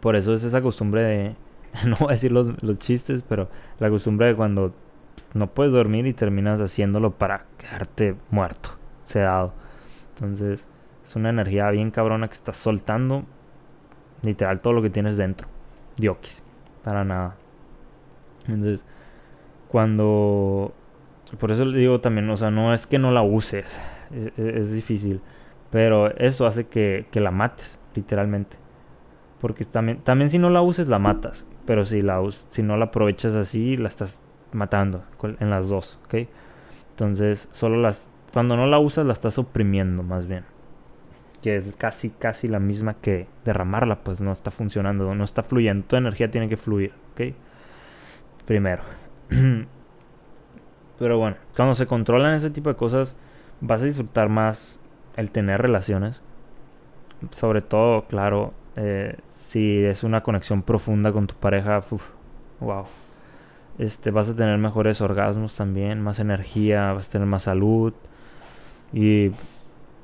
Por 0.00 0.16
eso 0.16 0.34
es 0.34 0.44
esa 0.44 0.60
costumbre 0.60 1.02
de, 1.02 1.36
no 1.86 1.96
voy 1.96 2.08
a 2.08 2.12
decir 2.12 2.32
los, 2.32 2.54
chistes, 2.78 3.24
pero 3.26 3.48
la 3.78 3.88
costumbre 3.90 4.26
de 4.26 4.34
cuando 4.34 4.74
no 5.34 5.48
puedes 5.48 5.72
dormir 5.72 6.06
y 6.06 6.12
terminas 6.12 6.60
haciéndolo 6.60 7.12
para 7.12 7.46
quedarte 7.56 8.14
muerto, 8.30 8.70
sedado. 9.04 9.52
Entonces 10.14 10.66
es 11.02 11.16
una 11.16 11.30
energía 11.30 11.70
bien 11.70 11.90
cabrona 11.90 12.28
que 12.28 12.34
estás 12.34 12.56
soltando 12.56 13.24
literal 14.22 14.60
todo 14.60 14.74
lo 14.74 14.82
que 14.82 14.90
tienes 14.90 15.16
dentro. 15.16 15.48
Diokis, 15.96 16.42
para 16.84 17.04
nada. 17.04 17.36
Entonces, 18.48 18.84
cuando... 19.68 20.74
Por 21.38 21.52
eso 21.52 21.64
le 21.64 21.78
digo 21.78 22.00
también, 22.00 22.28
o 22.30 22.36
sea, 22.36 22.50
no 22.50 22.72
es 22.72 22.86
que 22.86 22.98
no 22.98 23.10
la 23.10 23.22
uses, 23.22 23.78
es, 24.10 24.72
difícil, 24.72 25.20
pero 25.70 26.14
eso 26.16 26.46
hace 26.46 26.66
que, 26.66 27.06
que, 27.10 27.20
la 27.20 27.30
mates, 27.30 27.78
literalmente. 27.94 28.56
Porque 29.40 29.64
también, 29.64 29.98
también 29.98 30.30
si 30.30 30.38
no 30.38 30.50
la 30.50 30.62
uses, 30.62 30.88
la 30.88 30.98
matas, 30.98 31.46
pero 31.66 31.84
si, 31.84 32.02
la, 32.02 32.20
si 32.48 32.62
no 32.62 32.76
la 32.76 32.86
aprovechas 32.86 33.34
así, 33.34 33.76
la 33.76 33.88
estás 33.88 34.20
matando 34.52 35.04
en 35.40 35.50
las 35.50 35.68
dos, 35.68 35.98
¿ok? 36.04 36.28
Entonces, 36.90 37.48
solo 37.52 37.76
las... 37.76 38.10
Cuando 38.32 38.56
no 38.56 38.66
la 38.66 38.78
usas, 38.78 39.06
la 39.06 39.12
estás 39.12 39.38
oprimiendo, 39.38 40.02
más 40.02 40.26
bien 40.26 40.44
que 41.42 41.56
es 41.56 41.76
casi 41.76 42.10
casi 42.10 42.48
la 42.48 42.58
misma 42.58 42.94
que 42.94 43.28
derramarla, 43.44 44.00
pues 44.00 44.20
no 44.20 44.32
está 44.32 44.50
funcionando, 44.50 45.14
no 45.14 45.24
está 45.24 45.42
fluyendo. 45.42 45.86
Tu 45.86 45.96
energía 45.96 46.30
tiene 46.30 46.48
que 46.48 46.56
fluir. 46.56 46.92
Primero. 48.46 48.82
Pero 50.98 51.18
bueno, 51.18 51.36
cuando 51.54 51.74
se 51.74 51.86
controlan 51.86 52.34
ese 52.34 52.50
tipo 52.50 52.70
de 52.70 52.76
cosas, 52.76 53.14
vas 53.60 53.82
a 53.82 53.86
disfrutar 53.86 54.28
más 54.28 54.82
el 55.16 55.30
tener 55.32 55.60
relaciones. 55.60 56.22
Sobre 57.30 57.62
todo, 57.62 58.04
claro, 58.06 58.52
eh, 58.76 59.16
si 59.30 59.84
es 59.84 60.04
una 60.04 60.22
conexión 60.22 60.62
profunda 60.62 61.12
con 61.12 61.26
tu 61.26 61.34
pareja, 61.34 61.82
wow. 62.60 62.84
Este, 63.78 64.10
vas 64.10 64.28
a 64.28 64.36
tener 64.36 64.58
mejores 64.58 65.00
orgasmos 65.00 65.56
también, 65.56 66.00
más 66.00 66.18
energía, 66.18 66.92
vas 66.92 67.08
a 67.08 67.12
tener 67.12 67.26
más 67.26 67.44
salud. 67.44 67.92
Y 68.92 69.30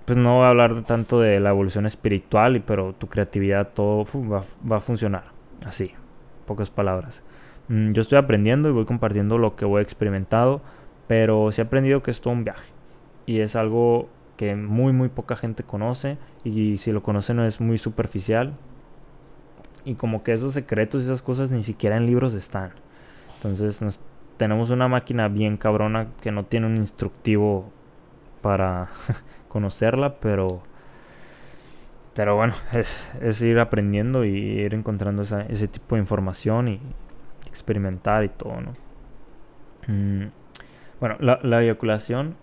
pues 0.05 0.19
no 0.19 0.37
voy 0.37 0.45
a 0.45 0.51
hablar 0.51 0.83
tanto 0.85 1.21
de 1.21 1.41
la 1.41 1.51
evolución 1.51 1.87
espiritual, 1.87 2.63
pero 2.67 2.95
tu 2.95 3.09
creatividad, 3.09 3.71
todo 3.75 4.07
va, 4.15 4.77
a 4.77 4.81
funcionar. 4.81 5.25
Así, 5.65 5.93
pocas 6.47 6.71
palabras. 6.71 7.23
Mm, 7.69 7.93
yo 7.93 8.03
estoy 8.03 8.19
aprendiendo 8.19 8.69
y 8.69 8.73
voy 8.73 8.85
compartiendo 8.85 9.39
lo 9.39 9.57
que 9.57 9.65
voy 9.65 9.83
experimentado, 9.83 10.61
pero 11.07 11.51
sí 11.53 11.61
he 11.61 11.65
aprendido 11.65 12.03
que 12.03 12.11
es 12.11 12.21
todo 12.21 12.35
un 12.35 12.45
viaje. 12.45 12.71
Y 13.27 13.41
es 13.41 13.57
algo 13.57 14.09
que 14.37 14.57
muy, 14.57 14.93
muy 14.93 15.09
poca 15.09 15.37
gente 15.37 15.63
conoce. 15.63 16.19
Y 16.45 16.79
si 16.79 16.93
lo 16.93 17.03
conoce 17.03 17.35
no 17.35 17.45
es 17.45 17.61
muy 17.61 17.79
superficial. 17.79 18.55
Y 19.85 19.95
como 19.95 20.23
que 20.23 20.33
esos 20.33 20.55
secretos 20.55 21.03
y 21.03 21.07
esas 21.07 21.23
cosas 21.23 21.51
ni 21.51 21.63
siquiera 21.63 21.97
en 21.97 22.07
libros 22.07 22.35
están. 22.35 22.73
Entonces 23.37 24.01
tenemos 24.37 24.71
una 24.71 24.89
máquina 24.89 25.29
bien 25.29 25.57
cabrona 25.57 26.09
que 26.23 26.33
no 26.33 26.45
tiene 26.45 26.67
un 26.67 26.77
instructivo 26.77 27.71
para 28.41 28.89
conocerla, 29.49 30.17
pero 30.17 30.63
pero 32.15 32.37
bueno, 32.37 32.55
es, 32.73 33.43
ir 33.43 33.59
aprendiendo 33.59 34.25
y 34.25 34.31
ir 34.31 34.73
encontrando 34.75 35.23
ese 35.23 35.69
tipo 35.69 35.97
de 35.97 36.01
información 36.01 36.69
y 36.69 36.81
experimentar 37.47 38.25
y 38.25 38.29
todo, 38.29 38.61
¿no? 38.61 38.73
Mm, 39.89 40.31
bueno, 41.01 41.17
la, 41.21 41.63
eyaculación, 41.63 42.37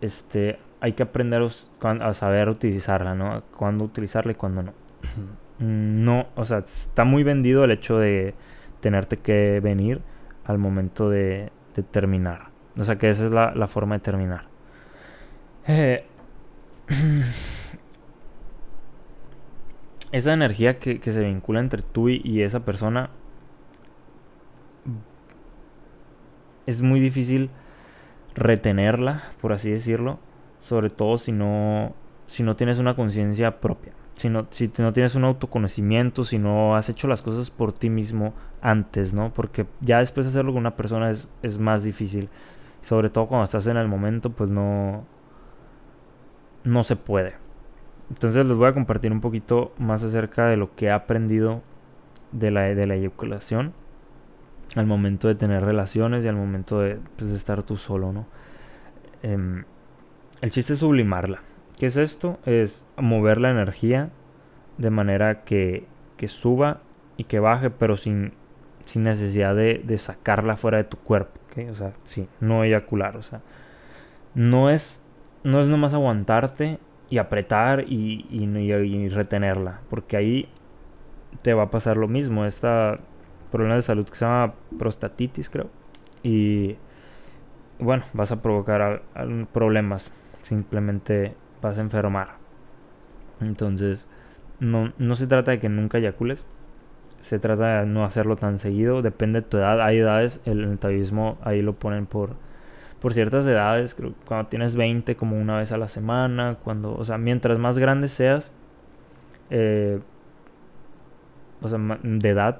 este, 0.00 0.58
hay 0.80 0.92
que 0.92 1.02
aprender 1.02 1.42
a 1.82 2.14
saber 2.14 2.48
utilizarla, 2.48 3.14
¿no? 3.14 3.42
Cuándo 3.56 3.84
utilizarla 3.84 4.32
y 4.32 4.34
cuándo 4.34 4.62
no. 4.62 4.72
Mm, 5.58 6.04
no, 6.04 6.26
o 6.36 6.44
sea, 6.44 6.58
está 6.58 7.04
muy 7.04 7.22
vendido 7.22 7.64
el 7.64 7.70
hecho 7.70 7.98
de 7.98 8.34
tenerte 8.80 9.16
que 9.18 9.60
venir 9.60 10.00
al 10.44 10.58
momento 10.58 11.10
de, 11.10 11.50
terminar. 11.90 12.50
O 12.76 12.84
sea, 12.84 12.96
que 12.98 13.08
esa 13.10 13.26
es 13.26 13.32
la, 13.32 13.54
la 13.54 13.68
forma 13.68 13.94
de 13.96 14.00
terminar. 14.00 14.46
Eh, 15.68 16.04
esa 20.12 20.32
energía 20.32 20.78
que, 20.78 21.00
se 21.00 21.20
vincula 21.20 21.60
entre 21.60 21.82
tú 21.82 22.08
y, 22.08 22.42
esa 22.42 22.60
persona 22.64 23.10
es 26.66 26.82
muy 26.82 27.00
difícil 27.00 27.50
retenerla, 28.34 29.24
por 29.40 29.52
así 29.52 29.70
decirlo, 29.70 30.18
sobre 30.60 30.90
todo 30.90 31.18
si 31.18 31.32
no, 31.32 31.94
si 32.26 32.42
no 32.42 32.56
tienes 32.56 32.78
una 32.78 32.94
conciencia 32.94 33.60
propia, 33.60 33.92
si 34.14 34.28
no, 34.28 34.46
si 34.50 34.70
no 34.78 34.92
tienes 34.92 35.14
un 35.14 35.24
autoconocimiento, 35.24 36.24
si 36.24 36.38
no 36.38 36.76
has 36.76 36.88
hecho 36.88 37.08
las 37.08 37.22
cosas 37.22 37.50
por 37.50 37.72
ti 37.72 37.90
mismo 37.90 38.34
antes, 38.60 39.14
¿no? 39.14 39.32
Porque 39.32 39.66
ya 39.80 39.98
después 39.98 40.26
de 40.26 40.30
hacerlo 40.30 40.52
con 40.52 40.60
una 40.60 40.76
persona 40.76 41.10
es, 41.10 41.28
es 41.42 41.58
más 41.58 41.82
difícil, 41.82 42.28
sobre 42.82 43.10
todo 43.10 43.26
cuando 43.26 43.44
estás 43.44 43.66
en 43.66 43.76
el 43.76 43.88
momento, 43.88 44.30
pues 44.30 44.50
no, 44.50 45.04
no 46.64 46.84
se 46.84 46.96
puede. 46.96 47.34
Entonces 48.10 48.46
les 48.46 48.56
voy 48.56 48.68
a 48.68 48.72
compartir 48.72 49.12
un 49.12 49.20
poquito 49.20 49.72
más 49.78 50.02
acerca 50.02 50.46
de 50.46 50.56
lo 50.56 50.74
que 50.74 50.86
he 50.86 50.90
aprendido 50.90 51.62
de 52.32 52.50
la, 52.50 52.62
de 52.62 52.86
la 52.86 52.94
eyaculación 52.94 53.72
al 54.76 54.86
momento 54.86 55.28
de 55.28 55.34
tener 55.34 55.64
relaciones 55.64 56.24
y 56.24 56.28
al 56.28 56.36
momento 56.36 56.80
de, 56.80 56.98
pues, 57.16 57.30
estar 57.30 57.62
tú 57.62 57.76
solo, 57.76 58.12
¿no? 58.12 58.26
Em, 59.22 59.64
el 60.40 60.50
chiste 60.50 60.74
es 60.74 60.78
sublimarla. 60.78 61.42
¿Qué 61.78 61.86
es 61.86 61.96
esto? 61.96 62.38
Es 62.44 62.84
mover 62.96 63.40
la 63.40 63.50
energía 63.50 64.10
de 64.78 64.90
manera 64.90 65.44
que, 65.44 65.86
que 66.16 66.28
suba 66.28 66.80
y 67.16 67.24
que 67.24 67.38
baje, 67.38 67.70
pero 67.70 67.96
sin, 67.96 68.32
sin 68.84 69.04
necesidad 69.04 69.54
de, 69.54 69.80
de, 69.84 69.98
sacarla 69.98 70.56
fuera 70.56 70.78
de 70.78 70.84
tu 70.84 70.96
cuerpo. 70.96 71.38
O 71.70 71.74
sea, 71.74 71.92
sí, 72.04 72.28
no 72.38 72.62
eyacular. 72.62 73.16
O 73.16 73.22
sea, 73.22 73.40
no 74.34 74.70
es 74.70 75.04
no 75.42 75.60
es 75.60 75.68
nomás 75.68 75.94
aguantarte 75.94 76.78
y 77.10 77.18
apretar 77.18 77.84
y, 77.88 79.08
retenerla, 79.10 79.80
porque 79.88 80.16
ahí 80.16 80.48
te 81.42 81.54
va 81.54 81.64
a 81.64 81.70
pasar 81.70 81.96
lo 81.96 82.08
mismo, 82.08 82.44
esta 82.44 82.98
problema 83.50 83.76
de 83.76 83.82
salud 83.82 84.06
que 84.06 84.14
se 84.14 84.26
llama 84.26 84.54
prostatitis, 84.78 85.48
creo, 85.48 85.70
y 86.22 86.76
bueno, 87.78 88.04
vas 88.12 88.30
a 88.32 88.42
provocar 88.42 89.02
problemas, 89.52 90.10
simplemente 90.48 91.34
vas 91.62 91.78
a 91.78 91.82
enfermar. 91.82 92.36
Entonces, 93.40 94.06
no, 94.60 94.92
no 94.98 95.14
se 95.14 95.26
trata 95.26 95.52
de 95.52 95.60
que 95.60 95.68
nunca 95.68 95.98
eyacules, 95.98 96.44
se 97.20 97.38
trata 97.38 97.80
de 97.80 97.86
no 97.86 98.04
hacerlo 98.04 98.36
tan 98.36 98.58
seguido, 98.58 99.02
depende 99.02 99.42
de 99.42 99.46
tu 99.48 99.58
edad, 99.58 99.80
hay 99.80 99.98
edades, 99.98 100.40
el, 100.44 100.64
el 100.64 100.78
ahí 101.42 101.62
lo 101.62 101.74
ponen 101.74 102.06
por 102.06 102.36
por 103.00 103.14
ciertas 103.14 103.46
edades, 103.46 103.94
creo 103.94 104.12
cuando 104.26 104.48
tienes 104.48 104.74
20 104.74 105.16
como 105.16 105.40
una 105.40 105.58
vez 105.58 105.70
a 105.72 105.78
la 105.78 105.88
semana, 105.88 106.56
cuando, 106.64 106.96
o 106.96 107.04
sea, 107.04 107.16
mientras 107.16 107.58
más 107.58 107.78
grande 107.78 108.08
seas, 108.08 108.50
eh, 109.50 110.00
o 111.60 111.68
sea, 111.68 111.78
de 112.02 112.28
edad, 112.28 112.58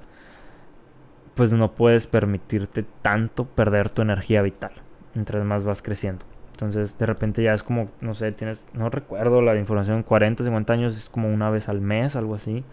pues 1.34 1.52
no 1.52 1.72
puedes 1.72 2.06
permitirte 2.06 2.84
tanto 3.02 3.46
perder 3.46 3.90
tu 3.90 4.02
energía 4.02 4.42
vital, 4.42 4.72
mientras 5.14 5.44
más 5.44 5.64
vas 5.64 5.82
creciendo. 5.82 6.24
Entonces, 6.58 6.98
de 6.98 7.06
repente 7.06 7.40
ya 7.40 7.54
es 7.54 7.62
como, 7.62 7.88
no 8.00 8.14
sé, 8.14 8.32
tienes, 8.32 8.66
no 8.72 8.90
recuerdo 8.90 9.42
la 9.42 9.56
información, 9.56 10.02
40, 10.02 10.42
50 10.42 10.72
años 10.72 10.96
es 10.96 11.08
como 11.08 11.32
una 11.32 11.50
vez 11.50 11.68
al 11.68 11.80
mes, 11.80 12.16
algo 12.16 12.34
así. 12.34 12.64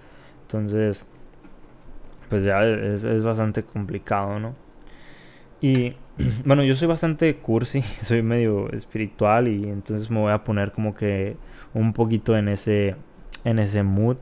Entonces, 0.41 1.05
pues 2.27 2.43
ya 2.43 2.63
es, 2.63 3.23
bastante 3.23 3.61
complicado, 3.61 4.39
¿no? 4.39 4.55
Y 5.61 5.95
bueno, 6.45 6.63
yo 6.63 6.73
soy 6.73 6.87
bastante 6.87 7.35
cursi, 7.35 7.81
soy 8.01 8.23
medio 8.23 8.71
espiritual 8.71 9.47
y 9.47 9.65
entonces 9.65 10.09
me 10.09 10.19
voy 10.19 10.31
a 10.31 10.43
poner 10.43 10.71
como 10.71 10.95
que 10.95 11.37
un 11.75 11.93
poquito 11.93 12.35
en 12.35 12.47
ese 12.47 12.95
en 13.43 13.59
ese 13.59 13.83
mood 13.83 14.17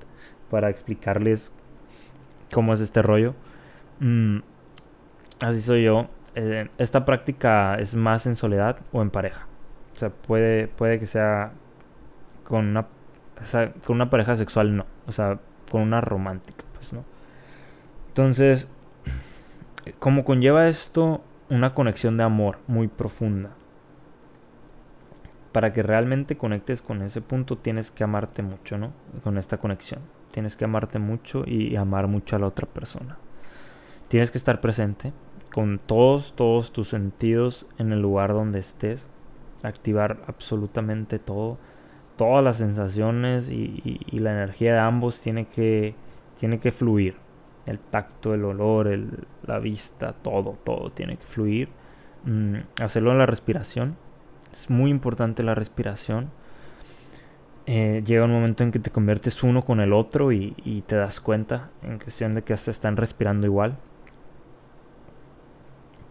para 0.50 0.70
explicarles 0.70 1.54
cómo 2.52 2.74
es 2.74 2.82
este 2.82 3.02
rollo. 3.02 3.34
Mm, 4.02 4.40
así 5.40 5.62
soy 5.62 5.84
yo. 5.84 6.10
Eh, 6.36 6.68
esta 6.78 7.06
práctica 7.06 7.76
es 7.76 7.96
más 7.96 8.28
en 8.28 8.36
soledad 8.36 8.80
o 8.92 9.02
en 9.02 9.10
pareja. 9.10 9.48
O 9.94 9.96
sea, 9.96 10.10
puede, 10.10 10.68
puede 10.68 11.00
que 11.00 11.06
sea 11.06 11.54
con 12.44 12.68
una, 12.68 12.88
con 13.86 13.96
una 13.96 14.10
pareja 14.10 14.36
sexual, 14.36 14.76
no. 14.76 14.86
O 15.08 15.12
sea, 15.12 15.40
con 15.72 15.82
una 15.82 16.02
romántica, 16.02 16.66
pues 16.74 16.94
no. 16.94 17.04
Entonces, 18.10 18.68
como 20.00 20.24
conlleva 20.24 20.68
esto 20.68 21.22
una 21.50 21.74
conexión 21.74 22.18
de 22.18 22.24
amor 22.24 22.60
muy 22.68 22.88
profunda. 22.88 23.52
Para 25.52 25.72
que 25.72 25.84
realmente 25.84 26.36
conectes 26.36 26.82
con 26.82 27.04
ese 27.04 27.22
punto 27.22 27.58
tienes 27.58 27.92
que 27.92 28.04
amarte 28.04 28.42
mucho, 28.42 28.78
¿no? 28.78 28.92
Con 29.24 29.38
esta 29.38 29.58
conexión. 29.58 30.02
Tienes 30.32 30.56
que 30.56 30.66
amarte 30.66 30.98
mucho 30.98 31.44
y 31.46 31.76
amar 31.76 32.08
mucho 32.08 32.36
a 32.36 32.40
la 32.40 32.48
otra 32.48 32.68
persona. 32.68 33.18
tienes 34.08 34.32
que 34.32 34.38
estar 34.38 34.62
presente 34.62 35.12
con 35.54 35.78
todos, 35.78 36.34
todos 36.36 36.72
tus 36.74 36.90
sentidos 36.90 37.68
en 37.78 37.92
el 37.92 38.02
lugar 38.02 38.34
donde 38.34 38.60
estés. 38.60 39.08
Activar 39.64 40.24
absolutamente 40.28 41.20
todo. 41.20 41.58
Todas 42.18 42.44
las 42.44 42.58
sensaciones 42.58 43.50
y, 43.50 43.82
la 44.12 44.32
energía 44.32 44.74
de 44.74 44.80
ambos 44.80 45.20
tiene 45.20 45.48
que, 45.48 45.96
tiene 46.40 46.60
que 46.60 46.72
fluir. 46.72 47.16
El 47.66 47.80
tacto, 47.80 48.34
el 48.34 48.44
olor, 48.44 48.90
la 49.46 49.60
vista, 49.60 50.14
todo, 50.14 50.58
todo 50.64 50.92
tiene 50.92 51.18
que 51.18 51.26
fluir. 51.26 51.70
Mm, 52.26 52.58
hacerlo 52.82 53.12
en 53.12 53.18
la 53.18 53.26
respiración. 53.26 53.96
Es 54.52 54.70
muy 54.70 54.92
importante 54.92 55.44
la 55.44 55.56
respiración. 55.56 56.30
Eh, 57.66 58.04
llega 58.06 58.26
un 58.26 58.32
momento 58.32 58.64
en 58.64 58.72
que 58.72 58.80
te 58.80 58.92
conviertes 58.92 59.42
uno 59.42 59.64
con 59.64 59.80
el 59.80 59.94
otro 59.94 60.32
y, 60.32 60.54
y, 60.64 60.82
te 60.82 60.98
das 60.98 61.22
cuenta 61.22 61.70
en 61.82 61.98
cuestión 61.98 62.36
de 62.36 62.44
que 62.44 62.54
hasta 62.54 62.72
están 62.72 62.98
respirando 62.98 63.48
igual 63.48 63.78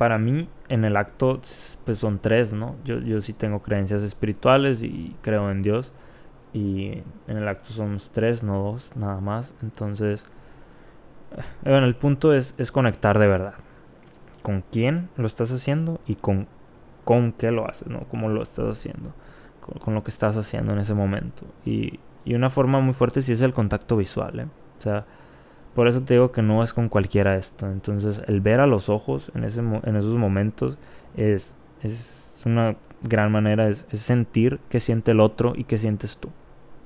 para 0.02 0.18
mí 0.18 0.48
en 0.68 0.84
el 0.84 0.96
acto 0.96 1.40
pues 1.84 1.98
son 1.98 2.18
tres, 2.18 2.52
¿no? 2.52 2.74
Yo, 2.84 2.98
yo 2.98 3.20
sí 3.20 3.32
tengo 3.32 3.62
creencias 3.62 4.02
espirituales 4.02 4.82
y 4.82 5.14
creo 5.22 5.48
en 5.52 5.62
Dios. 5.62 5.92
Y 6.52 7.04
en 7.28 7.36
el 7.36 7.46
acto 7.46 7.70
somos 7.70 8.10
tres, 8.10 8.42
no 8.42 8.64
dos, 8.64 8.90
nada 8.96 9.20
más. 9.20 9.54
Entonces, 9.62 10.24
eh, 11.36 11.70
bueno, 11.70 11.86
el 11.86 11.94
punto 11.94 12.34
es, 12.34 12.56
es 12.58 12.72
conectar 12.72 13.16
de 13.20 13.28
verdad. 13.28 13.54
Con 14.42 14.64
quién 14.72 15.08
lo 15.16 15.28
estás 15.28 15.52
haciendo 15.52 16.00
y 16.04 16.16
con, 16.16 16.48
con 17.04 17.30
qué 17.30 17.52
lo 17.52 17.70
haces, 17.70 17.86
¿no? 17.86 18.00
Cómo 18.10 18.28
lo 18.28 18.42
estás 18.42 18.66
haciendo. 18.76 19.12
Con, 19.60 19.94
lo 19.94 20.02
que 20.02 20.10
estás 20.10 20.36
haciendo 20.36 20.72
en 20.72 20.80
ese 20.80 20.94
momento. 20.94 21.44
Y, 21.64 22.00
y 22.24 22.34
una 22.34 22.50
forma 22.50 22.80
muy 22.80 22.92
fuerte 22.92 23.22
sí 23.22 23.30
es 23.30 23.40
el 23.40 23.54
contacto 23.54 23.96
visual, 23.96 24.40
¿eh? 24.40 24.46
O 24.78 24.80
sea, 24.80 25.04
por 25.74 25.88
eso 25.88 26.02
te 26.02 26.14
digo 26.14 26.32
que 26.32 26.42
no 26.42 26.62
es 26.62 26.74
con 26.74 26.88
cualquiera 26.88 27.36
esto. 27.36 27.66
Entonces, 27.66 28.22
el 28.26 28.40
ver 28.40 28.60
a 28.60 28.66
los 28.66 28.88
ojos 28.88 29.32
en, 29.34 29.44
ese, 29.44 29.60
en 29.60 29.96
esos 29.96 30.14
momentos 30.14 30.76
es, 31.16 31.56
es 31.82 32.42
una 32.44 32.76
gran 33.02 33.32
manera, 33.32 33.68
es, 33.68 33.86
sentir 33.92 34.60
qué 34.68 34.80
siente 34.80 35.12
el 35.12 35.20
otro 35.20 35.54
y 35.56 35.64
qué 35.64 35.78
sientes 35.78 36.18
tú. 36.18 36.30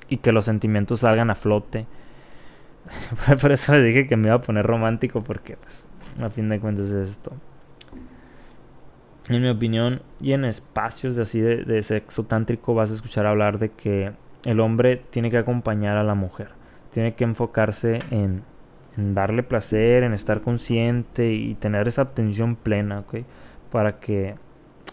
Y 0.09 0.19
que 0.19 0.33
los 0.33 0.45
sentimientos 0.45 1.01
salgan 1.01 1.31
a 1.31 1.35
flote. 1.35 1.87
Por 3.41 3.51
eso 3.51 3.73
dije 3.81 4.07
que 4.07 4.17
me 4.17 4.29
iba 4.29 4.37
a 4.37 4.43
poner 4.43 4.65
romántico 4.65 5.23
porque, 5.23 5.57
pues, 5.57 5.89
a 6.23 6.31
fin 6.31 6.49
de 6.49 6.61
cuentas 6.61 6.87
es 6.87 7.11
esto. 7.11 7.33
En 9.29 9.43
mi 9.43 9.49
opinión, 9.49 10.03
y 10.21 10.33
en 10.33 10.45
espacios 10.45 11.17
de 11.17 11.23
así 11.23 11.41
de 11.41 11.83
sexo 11.83 12.27
tántrico 12.27 12.75
vas 12.75 12.93
a 12.93 12.95
escuchar 12.95 13.27
hablar 13.27 13.59
de 13.59 13.71
que 13.71 14.13
el 14.45 14.61
hombre 14.61 14.97
tiene 14.97 15.31
que 15.31 15.39
acompañar 15.39 15.97
a 15.97 16.05
la 16.05 16.15
mujer. 16.15 16.51
Tiene 16.93 17.17
que 17.17 17.25
enfocarse 17.25 17.99
en 18.13 18.45
en 18.97 19.13
darle 19.13 19.43
placer, 19.43 20.03
en 20.03 20.13
estar 20.13 20.41
consciente 20.41 21.33
y 21.33 21.55
tener 21.55 21.89
esa 21.89 22.03
atención 22.03 22.57
plena, 22.57 23.01
¿ok? 23.01 23.17
Para 23.71 23.99
que 24.01 24.37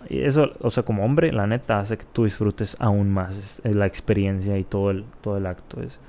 eso, 0.10 0.52
o 0.60 0.70
sea, 0.70 0.84
como 0.84 1.06
hombre, 1.06 1.32
la 1.32 1.48
neta 1.48 1.80
hace 1.80 1.98
que 1.98 2.06
tú 2.12 2.26
disfrutes 2.26 2.76
aún 2.80 3.12
más 3.12 3.62
la 3.64 3.86
experiencia 3.86 4.58
y 4.58 4.64
todo 4.64 4.92
el, 4.92 5.06
todo 5.22 5.38
el 5.38 5.46
acto. 5.46 5.82
Es, 5.82 6.00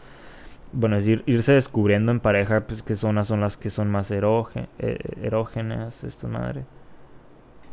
bueno, 0.72 0.96
es 0.96 1.06
irse 1.06 1.52
descubriendo 1.52 2.10
en 2.10 2.20
pareja, 2.20 2.66
pues 2.66 2.82
qué 2.82 2.96
zonas 2.96 3.28
son 3.28 3.40
las 3.40 3.56
que 3.56 3.70
son 3.70 3.90
más 3.90 4.10
erógenas, 4.10 4.68
eh, 4.78 4.98
erógenas, 5.22 6.02
esta 6.04 6.26
madre. 6.26 6.64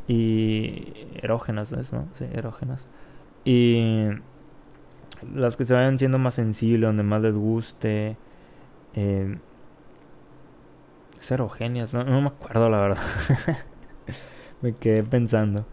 Y 0.07 0.93
erógenas, 1.21 1.71
¿no? 1.93 2.07
Sí, 2.17 2.25
erógenas. 2.33 2.85
Y 3.43 4.09
las 5.33 5.57
que 5.57 5.65
se 5.65 5.73
vayan 5.73 5.97
siendo 5.97 6.19
más 6.19 6.35
sensibles, 6.35 6.87
donde 6.87 7.03
más 7.03 7.21
les 7.21 7.35
guste. 7.35 8.17
Eh, 8.93 9.37
Serogenias, 11.21 11.93
no, 11.93 12.03
no 12.03 12.19
me 12.19 12.27
acuerdo 12.27 12.67
la 12.69 12.79
verdad. 12.79 13.03
me 14.61 14.73
quedé 14.73 15.03
pensando. 15.03 15.65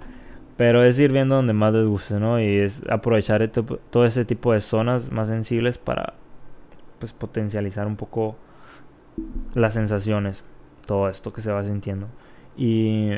Pero 0.59 0.85
es 0.85 0.99
ir 0.99 1.11
viendo 1.11 1.37
donde 1.37 1.55
más 1.55 1.73
les 1.73 1.87
guste, 1.87 2.21
¿no? 2.21 2.39
Y 2.39 2.59
es 2.59 2.83
aprovechar 2.91 3.49
todo 3.49 4.05
ese 4.05 4.25
tipo 4.25 4.53
de 4.53 4.61
zonas 4.61 5.11
más 5.11 5.29
sensibles 5.29 5.79
para 5.79 6.15
pues 6.99 7.13
potencializar 7.13 7.87
un 7.87 7.97
poco 7.97 8.37
las 9.55 9.75
sensaciones, 9.75 10.45
todo 10.85 11.09
esto 11.09 11.33
que 11.33 11.41
se 11.41 11.51
va 11.51 11.65
sintiendo. 11.65 12.09
Y 12.57 13.13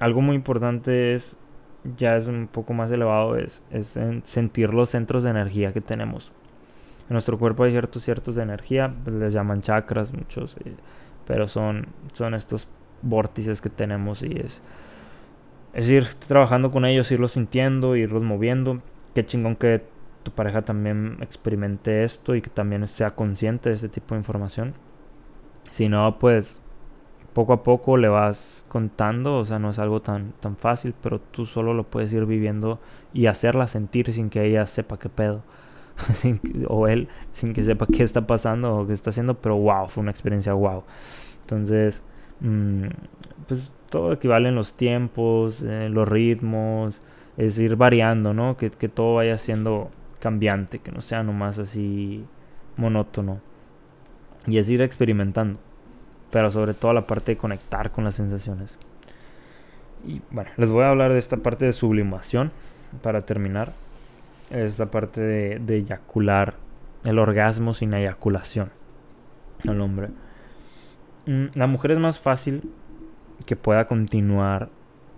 algo 0.00 0.22
muy 0.22 0.36
importante 0.36 1.14
es, 1.14 1.36
ya 1.96 2.16
es 2.16 2.28
un 2.28 2.48
poco 2.50 2.72
más 2.72 2.90
elevado, 2.90 3.36
es, 3.36 3.62
es 3.70 3.98
sentir 4.22 4.72
los 4.72 4.90
centros 4.90 5.22
de 5.22 5.30
energía 5.30 5.72
que 5.72 5.80
tenemos. 5.82 6.32
En 7.08 7.14
nuestro 7.14 7.38
cuerpo 7.38 7.64
hay 7.64 7.72
ciertos 7.72 8.04
ciertos 8.04 8.36
de 8.36 8.42
energía, 8.42 8.94
pues 9.02 9.16
les 9.16 9.32
llaman 9.32 9.62
chakras, 9.62 10.12
muchos. 10.12 10.56
Eh, 10.64 10.74
pero 11.28 11.46
son, 11.46 11.88
son 12.14 12.32
estos 12.32 12.66
vórtices 13.02 13.60
que 13.60 13.68
tenemos 13.68 14.22
y 14.22 14.32
es, 14.32 14.62
es 15.74 15.90
ir 15.90 16.06
trabajando 16.26 16.70
con 16.72 16.86
ellos, 16.86 17.12
irlos 17.12 17.32
sintiendo, 17.32 17.96
irlos 17.96 18.22
moviendo. 18.22 18.80
Qué 19.14 19.26
chingón 19.26 19.54
que 19.54 19.84
tu 20.22 20.30
pareja 20.30 20.62
también 20.62 21.18
experimente 21.20 22.02
esto 22.02 22.34
y 22.34 22.40
que 22.40 22.48
también 22.48 22.88
sea 22.88 23.10
consciente 23.10 23.68
de 23.68 23.74
este 23.74 23.90
tipo 23.90 24.14
de 24.14 24.20
información. 24.20 24.72
Si 25.70 25.90
no, 25.90 26.18
pues 26.18 26.62
poco 27.34 27.52
a 27.52 27.62
poco 27.62 27.98
le 27.98 28.08
vas 28.08 28.64
contando, 28.68 29.36
o 29.36 29.44
sea, 29.44 29.58
no 29.58 29.68
es 29.68 29.78
algo 29.78 30.00
tan, 30.00 30.32
tan 30.40 30.56
fácil, 30.56 30.94
pero 31.02 31.20
tú 31.20 31.44
solo 31.44 31.74
lo 31.74 31.84
puedes 31.84 32.10
ir 32.14 32.24
viviendo 32.24 32.80
y 33.12 33.26
hacerla 33.26 33.66
sentir 33.66 34.14
sin 34.14 34.30
que 34.30 34.46
ella 34.46 34.66
sepa 34.66 34.98
qué 34.98 35.10
pedo. 35.10 35.42
o 36.68 36.88
él 36.88 37.08
sin 37.32 37.52
que 37.52 37.62
sepa 37.62 37.86
qué 37.86 38.02
está 38.02 38.26
pasando 38.26 38.76
o 38.76 38.86
qué 38.86 38.92
está 38.92 39.10
haciendo, 39.10 39.34
pero 39.34 39.56
wow, 39.56 39.88
fue 39.88 40.02
una 40.02 40.10
experiencia 40.10 40.52
wow. 40.52 40.84
Entonces, 41.42 42.02
mm, 42.40 42.86
pues 43.46 43.72
todo 43.90 44.12
equivale 44.12 44.48
en 44.48 44.54
los 44.54 44.74
tiempos, 44.74 45.62
los 45.62 46.08
ritmos, 46.08 47.00
es 47.36 47.58
ir 47.58 47.76
variando, 47.76 48.34
¿no? 48.34 48.56
Que, 48.56 48.70
que 48.70 48.88
todo 48.88 49.16
vaya 49.16 49.38
siendo 49.38 49.90
cambiante, 50.20 50.80
que 50.80 50.92
no 50.92 51.00
sea 51.00 51.22
nomás 51.22 51.58
así 51.58 52.24
monótono. 52.76 53.40
Y 54.46 54.58
es 54.58 54.68
ir 54.68 54.82
experimentando, 54.82 55.58
pero 56.30 56.50
sobre 56.50 56.74
todo 56.74 56.92
la 56.92 57.06
parte 57.06 57.32
de 57.32 57.38
conectar 57.38 57.90
con 57.90 58.04
las 58.04 58.16
sensaciones. 58.16 58.76
Y 60.06 60.20
bueno, 60.30 60.50
les 60.56 60.68
voy 60.68 60.84
a 60.84 60.90
hablar 60.90 61.12
de 61.12 61.18
esta 61.18 61.38
parte 61.38 61.66
de 61.66 61.72
sublimación 61.72 62.52
para 63.02 63.22
terminar 63.22 63.72
esta 64.50 64.90
parte 64.90 65.20
de, 65.20 65.76
eyacular, 65.76 66.54
el 67.04 67.18
orgasmo 67.18 67.74
sin 67.74 67.94
eyaculación 67.94 68.70
al 69.66 69.80
hombre. 69.80 70.08
Mm, 71.26 71.46
la 71.54 71.66
mujer 71.66 71.92
es 71.92 71.98
más 71.98 72.18
fácil 72.18 72.70
que 73.46 73.56
pueda 73.56 73.86
continuar 73.86 74.70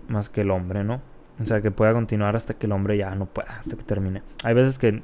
más 0.07 0.29
que 0.29 0.41
el 0.41 0.51
hombre, 0.51 0.83
¿no? 0.83 1.01
O 1.41 1.45
sea, 1.45 1.61
que 1.61 1.71
pueda 1.71 1.93
continuar 1.93 2.35
hasta 2.35 2.53
que 2.53 2.67
el 2.67 2.71
hombre 2.71 2.97
ya 2.97 3.15
no 3.15 3.25
pueda, 3.25 3.59
hasta 3.59 3.75
que 3.75 3.83
termine. 3.83 4.21
Hay 4.43 4.53
veces 4.53 4.77
que... 4.77 5.01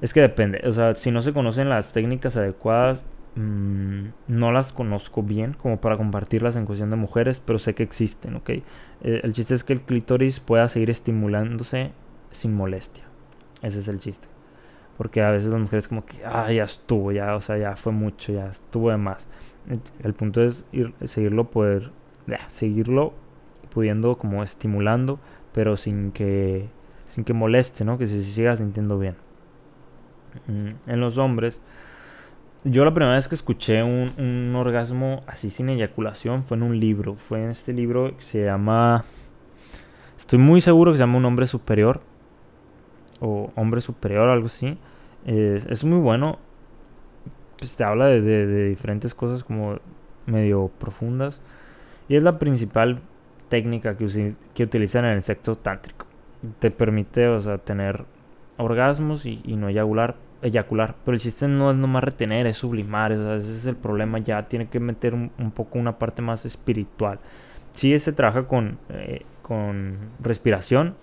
Es 0.00 0.12
que 0.12 0.20
depende. 0.20 0.60
O 0.66 0.72
sea, 0.72 0.94
si 0.94 1.10
no 1.10 1.22
se 1.22 1.32
conocen 1.32 1.70
las 1.70 1.92
técnicas 1.92 2.36
adecuadas, 2.36 3.06
mm, 3.34 4.08
no 4.28 4.52
las 4.52 4.72
conozco 4.72 5.22
bien 5.22 5.54
como 5.54 5.80
para 5.80 5.96
compartirlas 5.96 6.54
en 6.56 6.66
cuestión 6.66 6.90
de 6.90 6.96
mujeres, 6.96 7.40
pero 7.44 7.58
sé 7.58 7.74
que 7.74 7.82
existen, 7.82 8.36
¿ok? 8.36 8.50
Eh, 8.50 8.62
el 9.00 9.32
chiste 9.32 9.54
es 9.54 9.64
que 9.64 9.72
el 9.72 9.80
clítoris 9.80 10.38
pueda 10.38 10.68
seguir 10.68 10.90
estimulándose 10.90 11.92
sin 12.30 12.54
molestia. 12.54 13.04
Ese 13.62 13.80
es 13.80 13.88
el 13.88 13.98
chiste. 13.98 14.28
Porque 14.96 15.22
a 15.22 15.30
veces 15.30 15.50
las 15.50 15.60
mujeres 15.60 15.88
como 15.88 16.04
que, 16.04 16.24
ah, 16.24 16.50
ya 16.50 16.64
estuvo, 16.64 17.12
ya, 17.12 17.36
o 17.36 17.40
sea, 17.40 17.58
ya 17.58 17.76
fue 17.76 17.92
mucho, 17.92 18.32
ya 18.32 18.48
estuvo 18.48 18.90
de 18.90 18.96
más. 18.96 19.28
El 20.02 20.14
punto 20.14 20.42
es 20.42 20.64
ir, 20.72 20.94
seguirlo 21.04 21.50
poder, 21.50 21.90
seguirlo 22.48 23.12
pudiendo 23.74 24.16
como 24.16 24.42
estimulando, 24.42 25.18
pero 25.52 25.76
sin 25.76 26.12
que, 26.12 26.68
sin 27.06 27.24
que 27.24 27.34
moleste, 27.34 27.84
¿no? 27.84 27.98
Que 27.98 28.06
se 28.06 28.22
siga 28.22 28.56
sintiendo 28.56 28.98
bien. 28.98 29.16
Mm, 30.46 30.90
en 30.90 31.00
los 31.00 31.18
hombres, 31.18 31.60
yo 32.64 32.84
la 32.84 32.94
primera 32.94 33.16
vez 33.16 33.28
que 33.28 33.34
escuché 33.34 33.82
un, 33.82 34.06
un 34.18 34.54
orgasmo 34.56 35.20
así 35.26 35.50
sin 35.50 35.68
eyaculación 35.68 36.42
fue 36.42 36.56
en 36.56 36.62
un 36.62 36.80
libro. 36.80 37.16
Fue 37.16 37.42
en 37.42 37.50
este 37.50 37.72
libro 37.72 38.16
que 38.16 38.22
se 38.22 38.44
llama... 38.44 39.04
Estoy 40.18 40.38
muy 40.38 40.62
seguro 40.62 40.92
que 40.92 40.96
se 40.96 41.02
llama 41.02 41.18
Un 41.18 41.26
hombre 41.26 41.46
superior 41.46 42.00
o 43.20 43.50
hombre 43.56 43.80
superior, 43.80 44.28
algo 44.28 44.46
así. 44.46 44.78
es 45.24 45.84
muy 45.84 45.98
bueno. 45.98 46.38
Pues 47.58 47.74
te 47.74 47.84
habla 47.84 48.06
de, 48.06 48.68
diferentes 48.68 49.14
cosas 49.14 49.42
como 49.42 49.78
medio 50.26 50.70
profundas. 50.78 51.40
Y 52.08 52.16
es 52.16 52.22
la 52.22 52.38
principal 52.38 53.00
técnica 53.48 53.96
que, 53.96 54.34
que 54.54 54.62
utilizan 54.62 55.04
en 55.04 55.12
el 55.12 55.22
sexo 55.22 55.56
tántrico. 55.56 56.06
Te 56.58 56.70
permite, 56.70 57.28
o 57.28 57.40
sea, 57.40 57.58
tener 57.58 58.04
orgasmos 58.58 59.26
y, 59.26 59.40
no 59.56 59.68
eyacular, 59.68 60.16
eyacular. 60.42 60.94
Pero 61.04 61.14
el 61.14 61.20
chiste 61.20 61.48
no 61.48 61.70
es 61.70 61.76
nomás 61.76 62.04
retener, 62.04 62.46
es 62.46 62.58
sublimar. 62.58 63.12
ese 63.12 63.52
es 63.52 63.66
el 63.66 63.76
problema. 63.76 64.18
Ya 64.18 64.42
tiene 64.48 64.68
que 64.68 64.80
meter 64.80 65.14
un, 65.14 65.50
poco 65.52 65.78
una 65.78 65.98
parte 65.98 66.22
más 66.22 66.44
espiritual. 66.44 67.18
Sí, 67.72 67.98
se 67.98 68.12
trabaja 68.12 68.46
con, 68.46 68.78
eh, 68.90 69.22
con 69.42 69.98
respiración 70.20 70.94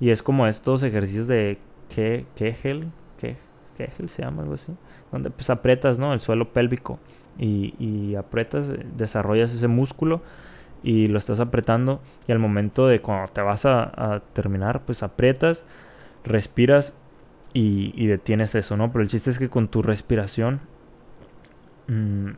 y 0.00 0.10
es 0.10 0.22
como 0.22 0.46
estos 0.46 0.82
ejercicios 0.82 1.26
de 1.26 1.58
Kegel, 1.88 2.88
Kegel 3.18 4.08
se 4.08 4.22
llama 4.22 4.42
algo 4.42 4.54
así, 4.54 4.72
donde 5.12 5.30
pues 5.30 5.50
aprietas, 5.50 5.98
¿no? 5.98 6.12
El 6.12 6.20
suelo 6.20 6.52
pélvico 6.52 6.98
y, 7.38 7.74
y 7.78 8.16
aprietas, 8.16 8.66
desarrollas 8.96 9.54
ese 9.54 9.68
músculo 9.68 10.22
y 10.82 11.08
lo 11.08 11.18
estás 11.18 11.40
apretando 11.40 12.00
y 12.26 12.32
al 12.32 12.38
momento 12.38 12.86
de 12.86 13.00
cuando 13.00 13.30
te 13.32 13.40
vas 13.40 13.64
a, 13.66 14.22
terminar, 14.32 14.82
pues 14.84 15.02
aprietas, 15.02 15.64
respiras 16.24 16.94
y, 17.52 18.06
detienes 18.06 18.54
eso, 18.54 18.76
¿no? 18.76 18.92
Pero 18.92 19.02
el 19.02 19.08
chiste 19.08 19.30
es 19.30 19.38
que 19.38 19.48
con 19.48 19.68
tu 19.68 19.82
respiración... 19.82 20.60
Mm, 21.88 22.30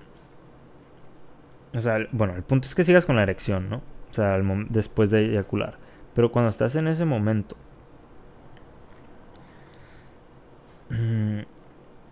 o 1.76 1.80
sea, 1.80 1.98
bueno, 2.12 2.34
el 2.34 2.42
punto 2.42 2.66
es 2.66 2.74
que 2.74 2.84
sigas 2.84 3.04
con 3.04 3.16
la 3.16 3.22
erección, 3.22 3.68
¿no? 3.68 3.76
O 4.10 4.14
sea, 4.14 4.40
después 4.70 5.10
de 5.10 5.26
eyacular. 5.26 5.76
Pero 6.14 6.32
cuando 6.32 6.48
estás 6.48 6.76
en 6.76 6.88
ese 6.88 7.04
momento... 7.04 7.56
Mm, 10.90 11.40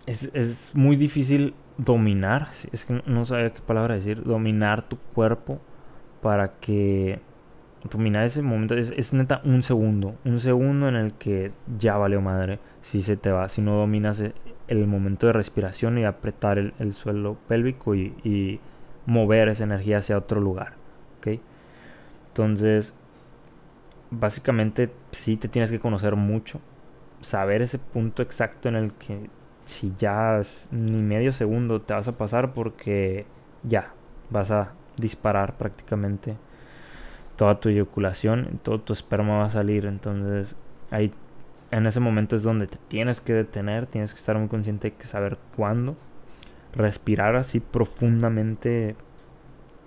es, 0.06 0.30
es 0.34 0.74
muy 0.74 0.96
difícil 0.96 1.54
dominar, 1.76 2.48
es 2.72 2.84
que 2.84 3.02
no 3.06 3.24
sabía 3.24 3.54
qué 3.54 3.60
palabra 3.60 3.94
decir, 3.94 4.22
dominar 4.24 4.88
tu 4.88 4.96
cuerpo 5.14 5.60
para 6.20 6.58
que 6.58 7.20
dominar 7.90 8.24
ese 8.24 8.42
momento 8.42 8.74
es, 8.74 9.12
neta 9.12 9.40
un 9.44 9.62
segundo, 9.62 10.16
un 10.24 10.40
segundo 10.40 10.88
en 10.88 10.96
el 10.96 11.12
que 11.14 11.52
ya 11.78 11.96
valió 11.96 12.20
madre 12.20 12.58
si 12.82 13.02
se 13.02 13.16
te 13.16 13.30
va, 13.30 13.48
si 13.48 13.62
no 13.62 13.76
dominas 13.76 14.20
e, 14.20 14.34
el 14.66 14.86
momento 14.86 15.28
de 15.28 15.32
respiración 15.32 15.98
y 15.98 16.04
apretar 16.04 16.58
el, 16.58 16.92
suelo 16.92 17.38
pélvico 17.46 17.94
y, 17.94 18.60
mover 19.06 19.48
esa 19.48 19.64
energía 19.64 19.98
hacia 19.98 20.18
otro 20.18 20.38
lugar, 20.38 20.74
¿ok? 21.16 21.40
Entonces, 22.28 22.94
básicamente 24.10 24.90
sí 25.12 25.36
te 25.36 25.48
tienes 25.48 25.70
que 25.70 25.80
conocer 25.80 26.16
mucho, 26.16 26.60
saber 27.20 27.62
ese 27.62 27.78
punto 27.78 28.22
exacto 28.22 28.68
en 28.68 28.76
el 28.76 28.92
que 28.92 29.28
si 29.64 29.92
ya 29.98 30.40
ni 30.70 31.02
medio 31.02 31.32
segundo 31.32 31.82
te 31.82 31.94
vas 31.94 32.08
a 32.08 32.16
pasar 32.16 32.54
porque 32.54 33.26
ya 33.62 33.92
vas 34.30 34.50
a 34.50 34.72
disparar 34.96 35.56
prácticamente 35.56 36.36
toda 37.36 37.60
tu 37.60 37.68
eyaculación, 37.68 38.60
todo 38.62 38.80
tu 38.80 38.92
esperma 38.92 39.38
va 39.38 39.44
a 39.44 39.50
salir. 39.50 39.86
Entonces, 39.86 40.56
ahí 40.90 41.12
en 41.70 41.86
ese 41.86 42.00
momento 42.00 42.34
es 42.34 42.42
donde 42.42 42.66
te 42.66 42.78
tienes 42.88 43.20
que 43.20 43.32
detener, 43.32 43.86
tienes 43.86 44.12
que 44.12 44.18
estar 44.18 44.36
muy 44.38 44.48
consciente 44.48 44.92
de 44.98 45.04
saber 45.04 45.38
cuándo, 45.56 45.96
respirar 46.74 47.36
así 47.36 47.60
profundamente 47.60 48.96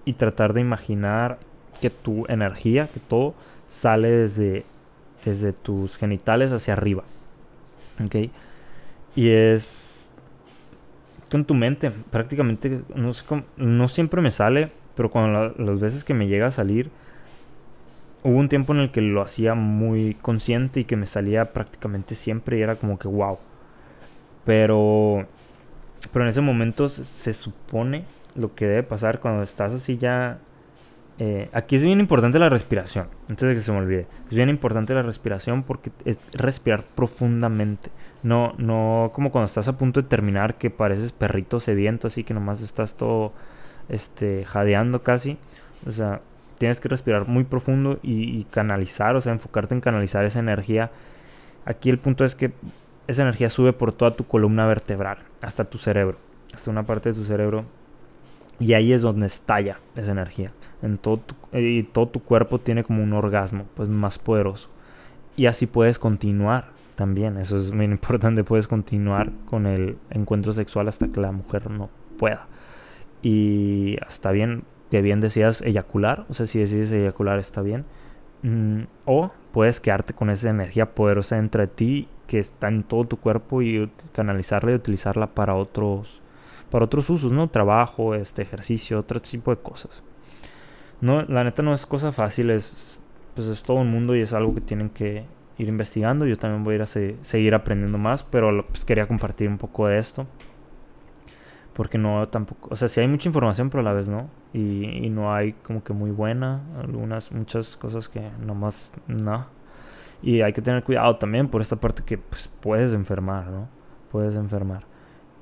y 0.05 0.13
tratar 0.13 0.53
de 0.53 0.62
imaginar 0.62 1.39
que 1.81 1.89
tu 1.89 2.25
energía, 2.27 2.88
que 2.88 2.99
todo 2.99 3.34
sale 3.71 4.10
desde, 4.12 4.65
desde 5.23 5.53
tus 5.53 5.97
genitales 5.97 6.51
hacia 6.51 6.73
arriba. 6.73 7.03
¿Ok? 8.03 8.15
Y 9.15 9.29
es 9.29 10.12
con 11.31 11.45
tu 11.45 11.53
mente, 11.53 11.91
prácticamente, 11.91 12.84
no, 12.93 13.13
sé 13.13 13.23
no 13.55 13.88
siempre 13.88 14.21
me 14.21 14.31
sale, 14.31 14.69
pero 14.95 15.10
cuando 15.10 15.53
las 15.57 15.79
veces 15.79 16.03
que 16.03 16.13
me 16.13 16.27
llega 16.27 16.47
a 16.47 16.51
salir, 16.51 16.91
hubo 18.23 18.38
un 18.38 18.49
tiempo 18.49 18.73
en 18.73 18.79
el 18.79 18.91
que 18.91 18.99
lo 18.99 19.21
hacía 19.21 19.55
muy 19.55 20.15
consciente 20.21 20.81
y 20.81 20.84
que 20.84 20.97
me 20.97 21.05
salía 21.05 21.53
prácticamente 21.53 22.15
siempre 22.15 22.60
y 22.60 22.62
era 22.62 22.75
como 22.75 22.99
que 22.99 23.07
wow. 23.07 23.39
Pero, 24.43 25.25
pero 26.12 26.25
en 26.25 26.29
ese 26.29 26.41
momento 26.41 26.89
se, 26.89 27.34
supone 27.34 28.03
lo 28.36 28.53
que 28.53 28.65
debe 28.65 28.84
pasar 28.84 29.21
cuando 29.21 29.41
estás 29.43 29.73
así 29.73 29.97
ya... 29.97 30.39
Eh, 31.19 31.50
aquí 31.54 31.76
es 31.76 31.84
bien 31.84 32.00
importante 32.00 32.39
la 32.39 32.50
respiración, 32.50 33.08
antes 33.30 33.47
de 33.47 33.54
que 33.54 33.60
se 33.60 33.71
me 33.71 33.78
olvide. 33.78 34.08
Es 34.28 34.34
bien 34.34 34.50
importante 34.50 34.93
la 34.93 35.02
respiración 35.02 35.63
porque 35.63 35.91
es 36.06 36.19
respirar 36.34 36.84
profundamente. 36.84 37.89
No, 38.24 38.54
no 38.58 39.12
como 39.13 39.32
cuando 39.32 39.45
estás 39.45 39.67
a 39.67 39.78
punto 39.78 40.02
de 40.02 40.08
terminar 40.08 40.56
que 40.56 40.69
pareces 40.69 41.12
perrito 41.12 41.60
sediento, 41.60 42.08
así 42.08 42.24
que 42.24 42.34
nomás 42.34 42.62
estás 42.62 42.95
todo 42.95 43.34
este, 43.89 44.45
jadeando 44.45 45.04
casi. 45.04 45.38
O 45.86 45.91
sea, 45.91 46.21
tienes 46.58 46.80
que 46.80 46.89
respirar 46.89 47.28
muy 47.28 47.43
profundo 47.43 48.00
y, 48.04 48.43
canalizar, 48.45 49.15
o 49.15 49.21
sea, 49.21 49.34
enfocarte 49.34 49.74
en 49.74 49.82
canalizar 49.82 50.26
esa 50.26 50.39
energía. 50.39 50.91
Aquí 51.65 51.89
el 51.89 51.97
punto 51.97 52.24
es 52.24 52.36
que 52.36 52.52
esa 53.08 53.24
energía 53.24 53.50
sube 53.50 53.74
por 53.74 53.93
toda 53.93 54.15
tu 54.15 54.26
columna 54.26 54.65
vertebral, 54.67 55.17
hasta 55.41 55.65
tu 55.65 55.78
cerebro, 55.78 56.17
hasta 56.54 56.69
una 56.69 56.84
parte 56.84 57.10
de 57.10 57.15
tu 57.15 57.24
cerebro. 57.24 57.65
Y 58.62 58.74
ahí 58.74 58.93
es 58.93 59.02
donde 59.02 59.26
estalla 59.26 59.80
esa 59.95 60.12
energía. 60.12 60.54
En 60.82 60.97
todo 60.97 61.19
y 61.52 61.84
todo 61.84 62.08
tu 62.08 62.24
cuerpo 62.24 62.60
tiene 62.60 62.84
como 62.84 63.04
un 63.04 63.12
orgasmo, 63.12 63.65
pues 63.76 63.89
más 63.89 64.17
poderoso. 64.17 64.69
Y 65.36 65.47
así 65.47 65.67
puedes 65.67 66.00
continuar 66.00 66.69
también. 66.95 67.38
Eso 67.38 67.58
es 67.58 67.71
muy 67.71 67.86
importante. 67.97 68.45
Puedes 68.45 68.67
continuar 68.67 69.32
con 69.45 69.65
el 69.65 69.97
encuentro 70.10 70.54
sexual 70.54 70.88
hasta 70.88 71.10
que 71.10 71.19
la 71.19 71.34
mujer 71.34 71.69
no 71.69 71.89
pueda 72.17 72.47
y 73.21 73.97
está 74.08 74.32
bien 74.32 74.63
que 74.89 75.02
bien 75.02 75.21
decidas 75.21 75.62
eyacular, 75.62 76.26
o 76.30 76.34
sea, 76.34 76.47
si 76.47 76.60
decides 76.60 76.91
eyacular 76.91 77.39
está 77.39 77.62
bien. 77.62 77.86
Mm, 78.43 78.82
o 79.06 79.32
puedes 79.54 79.80
quedarte 79.80 80.13
con 80.13 80.30
esa 80.30 80.50
energía 80.50 80.93
poderosa 80.93 81.36
dentro 81.36 81.62
de 81.62 81.67
ti 81.67 82.08
que 82.28 82.39
está 82.39 82.67
en 82.67 82.84
todo 82.84 83.06
tu 83.06 83.17
cuerpo 83.17 83.62
y 83.62 83.89
canalizarla 84.13 84.71
y 84.71 84.76
utilizarla 84.76 85.28
para 85.28 85.56
otros 85.56 86.20
para 86.71 86.86
otros 86.86 87.10
usos, 87.10 87.31
¿no? 87.31 87.49
Trabajo, 87.49 88.15
este 88.15 88.41
ejercicio, 88.41 88.99
otro 88.99 89.21
tipo 89.21 89.51
de 89.51 89.62
cosas. 89.62 90.03
No, 91.01 91.21
la 91.23 91.43
neta 91.43 91.62
no 91.62 91.73
es 91.73 91.86
cosa 91.86 92.12
fácil, 92.12 92.49
es 92.49 92.99
pues 93.36 93.47
es 93.47 93.63
todo 93.63 93.77
un 93.77 93.89
mundo 93.89 94.15
y 94.15 94.21
es 94.21 94.34
algo 94.34 94.53
que 94.53 94.62
tienen 94.62 94.89
que 94.89 95.25
ir 95.57 95.67
investigando. 95.67 96.25
Yo 96.25 96.38
también 96.38 96.63
voy 96.63 96.73
a 96.73 96.75
ir 96.75 96.81
a 96.81 96.86
seguir 96.86 97.55
aprendiendo 97.55 97.97
más, 97.97 98.23
pero 98.23 98.65
pues 98.67 98.86
quería 98.86 99.07
compartir 99.07 99.49
un 99.49 99.57
poco 99.57 99.88
de 99.88 99.99
esto. 99.99 100.27
Porque 101.73 101.97
no 101.97 102.27
tampoco, 102.27 102.67
o 102.71 102.75
sea, 102.75 102.89
sí 102.89 102.99
hay 102.99 103.07
mucha 103.07 103.29
información, 103.29 103.69
pero 103.69 103.81
a 103.81 103.84
la 103.84 103.93
vez 103.93 104.10
no. 104.10 104.29
Y, 104.53 105.10
no 105.10 105.34
hay 105.34 105.53
como 105.53 105.84
que 105.84 105.93
muy 105.93 106.12
buena, 106.12 106.62
algunas, 106.77 107.31
muchas 107.31 107.77
cosas 107.77 108.10
que 108.10 108.21
nomás 108.45 108.91
no. 109.07 109.45
Y 110.21 110.41
hay 110.41 110.53
que 110.53 110.62
tener 110.62 110.84
cuidado 110.84 111.15
también 111.15 111.47
por 111.47 111.62
esta 111.62 111.77
parte 111.77 112.03
que 112.03 112.17
pues 112.17 112.49
puedes 112.60 112.93
enfermar, 112.93 113.47
¿no? 113.47 113.69
Puedes 114.12 114.36
enfermar. 114.36 114.84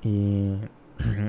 Y 0.02 0.54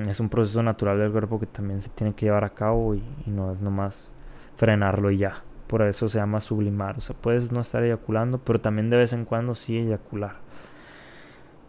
es 0.08 0.20
un 0.20 0.28
proceso 0.28 0.62
natural 0.62 0.98
del 0.98 1.10
cuerpo 1.12 1.40
que 1.40 1.46
también 1.46 1.82
se 1.82 1.90
tiene 1.90 2.14
que 2.14 2.26
llevar 2.26 2.44
a 2.44 2.50
cabo 2.50 2.94
y, 2.94 3.02
y 3.26 3.30
no 3.30 3.52
es 3.52 3.60
nomás 3.60 4.10
frenarlo 4.56 5.10
y 5.10 5.18
ya. 5.18 5.42
Por 5.66 5.82
eso 5.82 6.08
se 6.08 6.18
llama 6.18 6.40
sublimar. 6.40 6.98
O 6.98 7.00
sea, 7.00 7.16
puedes 7.16 7.50
no 7.52 7.60
estar 7.60 7.82
eyaculando, 7.82 8.38
pero 8.38 8.60
también 8.60 8.90
de 8.90 8.98
vez 8.98 9.12
en 9.12 9.24
cuando 9.24 9.54
sí 9.54 9.78
eyacular. 9.78 10.36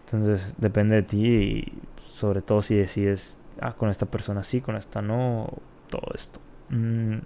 Entonces 0.06 0.54
depende 0.58 0.96
de 0.96 1.04
ti 1.04 1.26
y 1.26 1.74
sobre 2.14 2.42
todo 2.42 2.62
si 2.62 2.76
decides, 2.76 3.36
ah, 3.60 3.74
con 3.74 3.90
esta 3.90 4.06
persona 4.06 4.44
sí, 4.44 4.62
con 4.62 4.76
esta 4.76 5.02
no, 5.02 5.50
todo 5.90 6.12
esto. 6.14 6.40
Mm, 6.70 7.18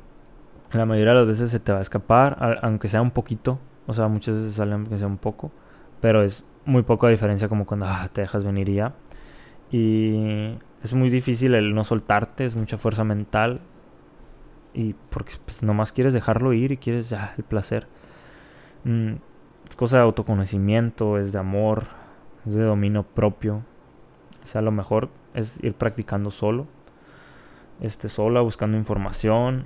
la 0.72 0.86
mayoría 0.86 1.14
de 1.14 1.20
las 1.20 1.28
veces 1.28 1.52
se 1.52 1.60
te 1.60 1.72
va 1.72 1.80
a 1.80 1.82
escapar, 1.82 2.60
aunque 2.62 2.88
sea 2.88 3.02
un 3.02 3.12
poquito, 3.12 3.60
o 3.88 3.94
sea, 3.94 4.08
muchas 4.08 4.36
veces 4.36 4.54
sale 4.54 4.74
aunque 4.74 4.98
sea 4.98 5.08
un 5.08 5.18
poco, 5.18 5.52
pero 6.00 6.24
es 6.24 6.46
muy 6.66 6.84
poca 6.84 7.08
diferencia 7.08 7.50
como 7.50 7.66
cuando 7.66 7.88
ah, 7.88 8.10
te 8.14 8.22
dejas 8.22 8.44
venir 8.44 8.70
y 8.70 8.76
ya. 8.76 8.94
Y 9.70 10.58
es 10.84 10.94
muy 10.94 11.10
difícil 11.10 11.56
el 11.56 11.74
no 11.74 11.84
soltarte, 11.84 12.46
es 12.46 12.56
mucha 12.56 12.78
fuerza 12.78 13.04
mental. 13.04 13.62
Y 14.74 14.94
porque 15.10 15.34
pues, 15.46 15.64
nomás 15.64 15.92
quieres 15.92 16.14
dejarlo 16.14 16.54
ir 16.54 16.72
y 16.72 16.78
quieres 16.78 17.10
ya 17.10 17.34
el 17.38 17.44
placer. 17.44 17.88
Mm, 18.84 19.14
es 19.70 19.76
cosa 19.76 19.98
de 19.98 20.04
autoconocimiento, 20.04 21.18
es 21.18 21.32
de 21.32 21.40
amor, 21.40 21.86
es 22.46 22.54
de 22.54 22.64
dominio 22.64 23.04
propio. 23.04 23.64
O 24.44 24.46
sea, 24.46 24.62
lo 24.62 24.72
mejor 24.72 25.10
es 25.34 25.62
ir 25.64 25.74
practicando 25.74 26.32
solo, 26.32 26.68
este, 27.82 28.08
sola, 28.08 28.42
buscando 28.42 28.78
información, 28.78 29.66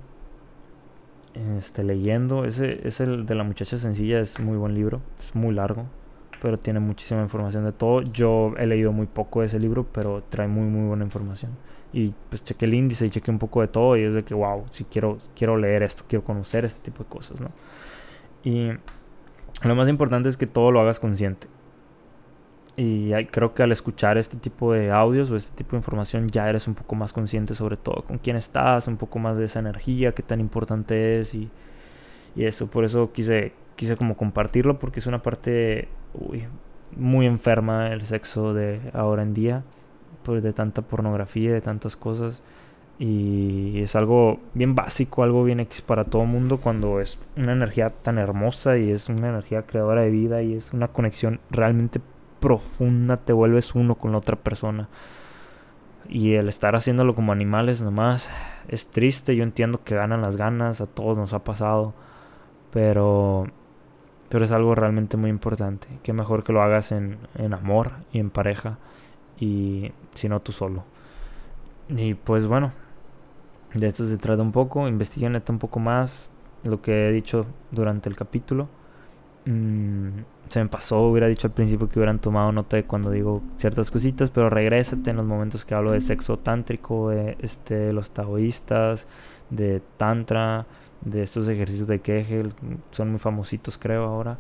este, 1.34 1.84
leyendo. 1.84 2.46
Ese 2.46 2.88
es 2.88 3.00
el 3.00 3.26
de 3.26 3.36
la 3.36 3.44
muchacha 3.44 3.78
sencilla, 3.78 4.20
es 4.20 4.40
muy 4.40 4.58
buen 4.58 4.74
libro, 4.74 5.02
es 5.20 5.36
muy 5.36 5.54
largo, 5.54 5.86
pero 6.42 6.58
tiene 6.58 6.80
muchísima 6.80 7.22
información 7.22 7.64
de 7.66 7.72
todo. 7.72 8.02
Yo 8.02 8.54
he 8.58 8.66
leído 8.66 8.92
muy 8.92 9.06
poco 9.06 9.42
de 9.42 9.46
ese 9.46 9.60
libro, 9.60 9.86
pero 9.92 10.24
trae 10.28 10.48
muy, 10.48 10.66
muy 10.66 10.88
buena 10.88 11.04
información. 11.06 11.52
Y 11.94 12.14
pues 12.30 12.44
chequé 12.44 12.66
el 12.66 12.74
índice 12.74 13.06
y 13.06 13.10
chequé 13.12 13.30
un 13.30 13.38
poco 13.38 13.62
de 13.62 13.68
todo 13.68 13.96
y 13.96 14.04
es 14.04 14.14
de 14.14 14.24
que, 14.24 14.34
wow, 14.34 14.66
si 14.72 14.86
quiero, 14.86 15.20
quiero 15.36 15.56
leer 15.58 15.84
esto, 15.84 16.04
quiero 16.08 16.26
conocer 16.26 16.66
este 16.66 16.82
tipo 16.82 17.04
de 17.04 17.10
cosas, 17.10 17.40
¿no? 17.40 17.52
Y 18.44 18.72
lo 19.64 19.76
más 19.76 19.88
importante 19.88 20.30
es 20.30 20.38
que 20.38 20.48
todo 20.48 20.72
lo 20.72 20.82
hagas 20.82 21.00
consciente. 21.00 21.48
Y 22.76 23.12
creo 23.26 23.54
que 23.54 23.62
al 23.62 23.72
escuchar 23.72 24.18
este 24.18 24.38
tipo 24.38 24.74
de 24.74 24.90
audios 24.90 25.30
o 25.30 25.36
este 25.36 25.56
tipo 25.56 25.72
de 25.72 25.78
información 25.78 26.28
ya 26.30 26.50
eres 26.50 26.68
un 26.68 26.74
poco 26.74 26.96
más 26.96 27.14
consciente 27.14 27.54
sobre 27.54 27.78
todo 27.78 28.04
con 28.04 28.18
quién 28.18 28.38
estás, 28.38 28.88
un 28.88 28.98
poco 28.98 29.20
más 29.20 29.38
de 29.38 29.46
esa 29.46 29.60
energía, 29.60 30.14
qué 30.14 30.24
tan 30.24 30.40
importante 30.40 31.20
es 31.20 31.36
y, 31.36 31.50
y 32.36 32.46
eso. 32.46 32.68
Por 32.68 32.86
eso 32.86 33.12
quise, 33.12 33.54
quise 33.76 33.98
como 33.98 34.16
compartirlo 34.18 34.80
porque 34.80 35.00
es 35.00 35.08
una 35.08 35.22
parte 35.22 35.88
muy 36.96 37.26
enferma 37.26 37.88
el 37.88 38.06
sexo 38.06 38.54
de 38.54 38.80
ahora 38.94 39.24
en 39.24 39.34
día, 39.34 39.64
pues 40.24 40.44
de 40.44 40.54
tanta 40.54 40.82
pornografía, 40.82 41.52
de 41.52 41.62
tantas 41.62 41.96
cosas. 41.96 42.44
Y 43.00 43.82
es 43.82 43.96
algo 43.96 44.40
bien 44.54 44.76
básico, 44.76 45.24
algo 45.24 45.44
bien 45.44 45.60
X 45.62 45.82
para 45.82 46.04
todo 46.04 46.26
mundo 46.26 46.60
cuando 46.60 47.00
es 47.00 47.18
una 47.36 47.54
energía 47.54 47.90
tan 47.90 48.20
hermosa 48.20 48.78
y 48.78 48.92
es 48.92 49.10
una 49.10 49.30
energía 49.30 49.64
creadora 49.64 50.02
de 50.02 50.12
vida 50.12 50.44
y 50.44 50.54
es 50.54 50.72
una 50.72 50.90
conexión 50.90 51.40
realmente 51.50 52.00
profunda, 52.40 53.18
te 53.18 53.34
vuelves 53.34 53.74
uno 53.74 53.96
con 53.96 54.12
la 54.12 54.20
otra 54.20 54.36
persona. 54.36 54.90
Y 56.10 56.34
el 56.34 56.50
estar 56.50 56.76
haciéndolo 56.76 57.16
como 57.16 57.32
animales 57.32 57.82
nomás 57.82 58.30
es 58.68 58.90
triste. 58.90 59.36
Yo 59.36 59.44
entiendo 59.44 59.84
que 59.84 59.96
ganan 59.96 60.22
las 60.22 60.36
ganas, 60.36 60.82
a 60.82 60.88
todos 60.88 61.18
nos 61.18 61.34
ha 61.34 61.44
pasado. 61.44 61.94
Pero, 62.72 63.48
pero 64.32 64.46
es 64.46 64.52
algo 64.54 64.74
realmente 64.76 65.18
muy 65.18 65.30
importante. 65.30 65.90
Que 66.04 66.14
mejor 66.14 66.46
que 66.46 66.54
lo 66.54 66.62
hagas 66.62 66.94
en, 66.94 67.18
en 67.36 67.54
amor 67.54 67.92
y 68.14 68.20
en 68.20 68.30
pareja. 68.30 68.78
Y 69.38 69.92
si 70.16 70.30
no 70.30 70.40
tú 70.40 70.54
solo. 70.54 70.86
Y 71.90 72.14
pues 72.14 72.48
bueno, 72.48 72.72
de 73.74 73.88
esto 73.88 74.08
se 74.08 74.18
trata 74.18 74.42
un 74.42 74.54
poco. 74.54 74.88
Investiguen 74.88 75.36
un 75.36 75.60
poco 75.60 75.82
más. 75.82 76.30
Lo 76.64 76.82
que 76.82 77.10
he 77.10 77.12
dicho 77.12 77.46
durante 77.72 78.08
el 78.08 78.16
capítulo. 78.16 78.70
Mm, 79.46 80.22
se 80.48 80.64
me 80.64 80.70
pasó, 80.70 81.02
hubiera 81.02 81.28
dicho 81.28 81.48
al 81.48 81.54
principio 81.54 81.90
que 81.90 82.00
hubieran 82.00 82.20
tomado 82.20 82.54
nota 82.54 82.78
de 82.78 82.86
cuando 82.86 83.12
digo 83.12 83.42
ciertas 83.58 83.92
cositas, 83.92 84.32
pero 84.32 84.50
regrésate 84.50 85.10
en 85.10 85.18
los 85.18 85.26
momentos 85.26 85.66
que 85.66 85.76
hablo 85.76 85.92
de 85.92 86.00
sexo 86.00 86.38
tántrico, 86.38 87.10
de 87.10 87.36
este, 87.42 87.92
los 87.92 88.12
taoístas, 88.12 89.08
de 89.50 89.82
tantra, 89.98 90.68
de 91.02 91.24
estos 91.24 91.48
ejercicios 91.48 91.88
de 91.88 92.00
Kegel, 92.00 92.54
son 92.92 93.10
muy 93.10 93.20
famositos 93.20 93.78
creo 93.78 94.04
ahora. 94.04 94.38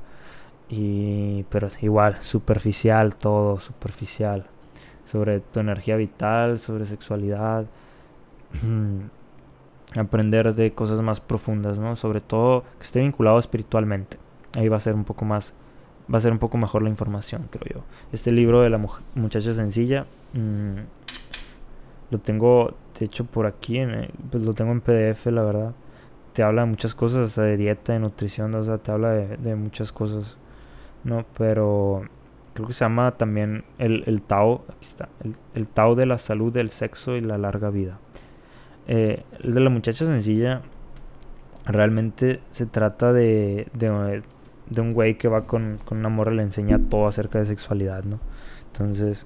Y, 0.69 1.43
pero 1.49 1.67
igual, 1.81 2.17
superficial 2.21 3.15
todo, 3.15 3.59
superficial. 3.59 4.47
Sobre 5.05 5.39
tu 5.41 5.59
energía 5.59 5.97
vital, 5.97 6.59
sobre 6.59 6.85
sexualidad. 6.85 7.65
Aprender 9.95 10.53
de 10.53 10.71
cosas 10.71 11.01
más 11.01 11.19
profundas, 11.19 11.79
¿no? 11.79 11.95
Sobre 11.95 12.21
todo 12.21 12.63
que 12.77 12.83
esté 12.83 13.01
vinculado 13.01 13.39
espiritualmente. 13.39 14.17
Ahí 14.55 14.69
va 14.69 14.77
a 14.77 14.81
ser 14.81 14.95
un 14.95 15.03
poco 15.03 15.25
más 15.25 15.53
va 16.13 16.17
a 16.17 16.21
ser 16.21 16.31
un 16.31 16.39
poco 16.39 16.57
mejor 16.57 16.81
la 16.81 16.89
información, 16.89 17.47
creo 17.49 17.79
yo. 17.79 17.83
Este 18.11 18.31
libro 18.31 18.61
de 18.61 18.69
la 18.69 18.79
muchacha 19.15 19.53
sencilla 19.53 20.05
mmm, 20.33 20.79
lo 22.11 22.19
tengo, 22.19 22.73
de 22.99 23.05
hecho, 23.05 23.25
por 23.25 23.45
aquí, 23.45 23.79
eh, 23.79 24.09
pues 24.29 24.43
lo 24.43 24.53
tengo 24.53 24.71
en 24.71 24.81
PDF, 24.81 25.27
la 25.27 25.43
verdad. 25.43 25.73
Te 26.33 26.43
habla 26.43 26.61
de 26.61 26.67
muchas 26.67 26.95
cosas, 26.95 27.29
hasta 27.29 27.43
de 27.43 27.57
dieta, 27.57 27.93
de 27.93 27.99
nutrición, 27.99 28.53
o 28.55 28.63
sea, 28.63 28.77
te 28.77 28.91
habla 28.91 29.09
de, 29.11 29.55
muchas 29.55 29.91
cosas, 29.91 30.37
¿no? 31.03 31.25
Pero 31.37 32.03
creo 32.53 32.67
que 32.67 32.73
se 32.73 32.85
llama 32.85 33.11
también 33.11 33.63
el, 33.77 34.03
el 34.07 34.21
Tao, 34.21 34.63
aquí 34.69 34.85
está, 34.85 35.09
el, 35.23 35.35
el, 35.55 35.67
Tao 35.67 35.95
de 35.95 36.05
la 36.05 36.17
salud, 36.17 36.53
del 36.53 36.69
sexo 36.69 37.15
y 37.15 37.21
la 37.21 37.37
larga 37.37 37.69
vida. 37.69 37.99
Eh, 38.87 39.23
el 39.41 39.53
de 39.53 39.59
la 39.59 39.69
muchacha 39.69 40.05
sencilla 40.05 40.61
realmente 41.65 42.41
se 42.51 42.65
trata 42.65 43.13
de, 43.13 43.67
de, 43.73 44.23
de 44.69 44.81
un 44.81 44.93
güey 44.93 45.17
que 45.17 45.27
va 45.27 45.45
con, 45.45 45.79
con 45.85 45.99
una 45.99 46.09
morra 46.09 46.31
le 46.31 46.43
enseña 46.43 46.79
todo 46.89 47.07
acerca 47.07 47.39
de 47.39 47.45
sexualidad, 47.45 48.03
¿no? 48.03 48.19
Entonces, 48.71 49.25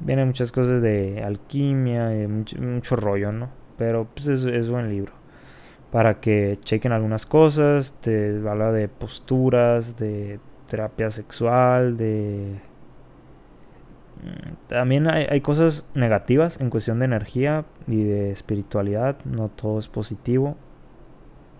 vienen 0.00 0.28
muchas 0.28 0.52
cosas 0.52 0.82
de 0.82 1.22
alquimia, 1.24 2.22
y 2.22 2.26
mucho, 2.26 2.96
rollo, 2.96 3.32
¿no? 3.32 3.50
Pero 3.78 4.06
pues 4.14 4.28
es, 4.28 4.44
es 4.44 4.68
buen 4.68 4.88
libro. 4.88 5.12
Para 5.92 6.20
que 6.20 6.58
chequen 6.62 6.90
algunas 6.90 7.26
cosas, 7.26 7.94
te 8.00 8.36
habla 8.48 8.72
de 8.72 8.88
posturas, 8.88 9.96
de 9.96 10.40
terapia 10.68 11.10
sexual, 11.10 11.96
de... 11.96 12.58
Mm, 14.22 14.68
también 14.68 15.08
hay, 15.08 15.26
hay 15.30 15.40
cosas 15.40 15.84
negativas 15.94 16.60
en 16.60 16.70
cuestión 16.70 16.98
de 16.98 17.04
energía 17.04 17.66
y 17.86 18.02
de 18.02 18.32
espiritualidad, 18.32 19.18
no 19.24 19.48
todo 19.50 19.78
es 19.78 19.88
positivo, 19.88 20.56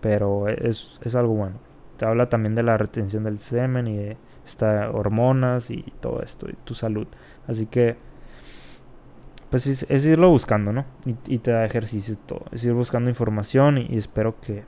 pero 0.01 0.49
es, 0.49 0.99
es 1.03 1.15
algo 1.15 1.33
bueno 1.35 1.73
te 1.97 2.05
habla 2.05 2.29
también 2.29 2.55
de 2.55 2.63
la 2.63 2.77
retención 2.77 3.23
del 3.23 3.39
semen 3.39 3.87
y 3.87 3.97
de 3.97 4.17
esta, 4.45 4.91
hormonas 4.91 5.71
y 5.71 5.83
todo 5.99 6.21
esto, 6.21 6.49
y 6.49 6.53
tu 6.63 6.73
salud. 6.73 7.07
Así 7.47 7.65
que, 7.65 7.95
pues 9.53 9.67
es, 9.67 10.05
irlo 10.07 10.31
buscando, 10.31 10.73
¿no? 10.73 10.83
Y, 11.05 11.37
te 11.37 11.51
da 11.51 11.63
ejercicio 11.63 12.15
y 12.15 12.17
todo. 12.17 12.45
Es 12.51 12.65
ir 12.65 12.73
buscando 12.73 13.11
información 13.11 13.77
y, 13.77 13.95
espero 13.95 14.39
que, 14.41 14.63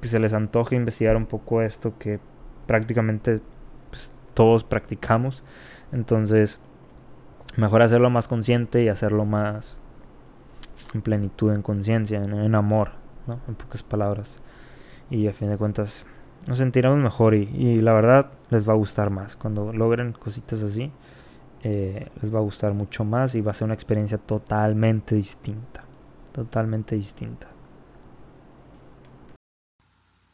que 0.00 0.08
se 0.08 0.18
les 0.18 0.32
antoje 0.32 0.74
investigar 0.74 1.18
un 1.18 1.26
poco 1.26 1.60
esto 1.60 1.98
que 1.98 2.18
prácticamente 2.66 3.42
pues, 3.90 4.10
todos 4.32 4.64
practicamos. 4.64 5.44
Entonces, 5.92 6.60
mejor 7.58 7.82
hacerlo 7.82 8.08
más 8.08 8.26
consciente 8.26 8.82
y 8.82 8.88
hacerlo 8.88 9.26
más 9.26 9.76
en 10.94 11.02
plenitud, 11.02 11.52
en 11.52 11.60
conciencia, 11.60 12.24
en, 12.24 12.32
en 12.32 12.54
amor, 12.54 12.92
¿no? 13.26 13.38
En 13.48 13.54
pocas 13.54 13.82
palabras 13.82 14.38
y 15.10 15.26
a 15.28 15.34
fin 15.34 15.50
de 15.50 15.58
cuentas 15.58 16.06
nos 16.46 16.56
sentiremos 16.56 16.98
mejor 16.98 17.34
y, 17.34 17.82
la 17.82 17.92
verdad 17.92 18.30
les 18.48 18.66
va 18.66 18.72
a 18.72 18.76
gustar 18.76 19.10
más. 19.10 19.36
Cuando 19.36 19.74
logren 19.74 20.12
cositas 20.12 20.62
así, 20.62 20.90
eh, 21.62 22.08
les 22.22 22.34
va 22.34 22.38
a 22.38 22.42
gustar 22.42 22.74
mucho 22.74 23.04
más 23.04 23.34
y 23.34 23.40
va 23.40 23.50
a 23.50 23.54
ser 23.54 23.64
una 23.66 23.74
experiencia 23.74 24.18
totalmente 24.18 25.14
distinta. 25.14 25.84
Totalmente 26.32 26.96
distinta. 26.96 27.48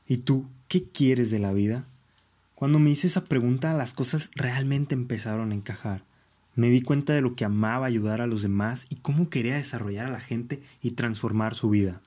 ¿Y 0.06 0.18
tú 0.18 0.46
qué 0.68 0.84
quieres 0.84 1.30
de 1.30 1.38
la 1.38 1.52
vida? 1.52 1.84
Cuando 2.54 2.78
me 2.78 2.90
hice 2.90 3.06
esa 3.06 3.24
pregunta 3.24 3.72
las 3.74 3.92
cosas 3.92 4.30
realmente 4.34 4.94
empezaron 4.94 5.52
a 5.52 5.54
encajar. 5.54 6.04
Me 6.54 6.68
di 6.68 6.82
cuenta 6.82 7.12
de 7.14 7.22
lo 7.22 7.34
que 7.34 7.44
amaba 7.44 7.86
ayudar 7.86 8.20
a 8.20 8.26
los 8.26 8.42
demás 8.42 8.86
y 8.90 8.96
cómo 8.96 9.30
quería 9.30 9.56
desarrollar 9.56 10.06
a 10.06 10.10
la 10.10 10.20
gente 10.20 10.62
y 10.82 10.92
transformar 10.92 11.54
su 11.54 11.70
vida 11.70 12.02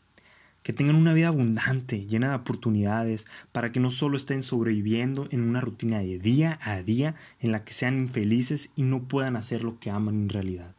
que 0.66 0.74
tengan 0.74 0.96
una 0.96 1.14
vida 1.14 1.28
abundante, 1.28 2.08
llena 2.08 2.30
de 2.30 2.36
oportunidades, 2.38 3.28
para 3.52 3.72
que 3.72 3.80
no 3.80 3.92
solo 3.92 4.18
estén 4.18 4.42
sobreviviendo 4.42 5.28
en 5.30 5.42
una 5.42 5.62
rutina 5.62 6.00
de 6.00 6.18
día 6.18 6.58
a 6.60 6.82
día 6.82 7.14
en 7.40 7.52
la 7.52 7.64
que 7.64 7.72
sean 7.72 8.00
infelices 8.00 8.72
y 8.76 8.82
no 8.82 9.04
puedan 9.04 9.36
hacer 9.36 9.64
lo 9.64 9.78
que 9.78 9.92
aman 9.92 10.16
en 10.16 10.30
realidad. 10.30 10.74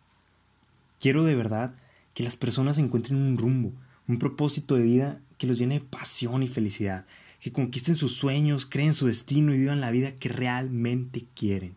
Quiero 0.99 1.23
de 1.23 1.37
verdad 1.37 1.77
que 2.15 2.25
las 2.25 2.35
personas 2.35 2.79
encuentren 2.79 3.17
un 3.17 3.39
rumbo, 3.39 3.75
un 4.09 4.19
propósito 4.19 4.75
de 4.75 4.83
vida 4.83 5.21
que 5.39 5.47
los 5.47 5.57
llene 5.57 5.79
de 5.79 5.87
pasión 5.87 6.43
y 6.43 6.49
felicidad, 6.49 7.07
que 7.39 7.53
conquisten 7.53 7.95
sus 7.95 8.17
sueños, 8.17 8.67
creen 8.67 8.93
su 8.93 9.07
destino 9.07 9.55
y 9.55 9.59
vivan 9.59 9.81
la 9.81 9.93
vida 9.93 10.17
que 10.17 10.29
realmente 10.29 11.27
quieren. 11.37 11.77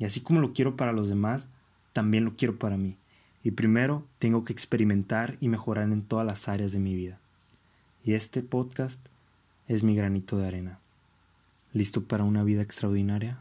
Y 0.00 0.06
así 0.06 0.22
como 0.22 0.40
lo 0.40 0.54
quiero 0.54 0.74
para 0.74 0.92
los 0.92 1.08
demás, 1.08 1.48
también 1.92 2.24
lo 2.24 2.34
quiero 2.34 2.58
para 2.58 2.76
mí. 2.76 2.96
Y 3.44 3.52
primero 3.52 4.06
tengo 4.18 4.44
que 4.44 4.52
experimentar 4.52 5.36
y 5.40 5.48
mejorar 5.48 5.90
en 5.90 6.02
todas 6.02 6.26
las 6.26 6.48
áreas 6.48 6.72
de 6.72 6.78
mi 6.78 6.94
vida. 6.94 7.18
Y 8.04 8.14
este 8.14 8.42
podcast 8.42 9.00
es 9.68 9.82
mi 9.82 9.96
granito 9.96 10.38
de 10.38 10.46
arena. 10.46 10.78
¿Listo 11.72 12.04
para 12.04 12.24
una 12.24 12.44
vida 12.44 12.62
extraordinaria? 12.62 13.38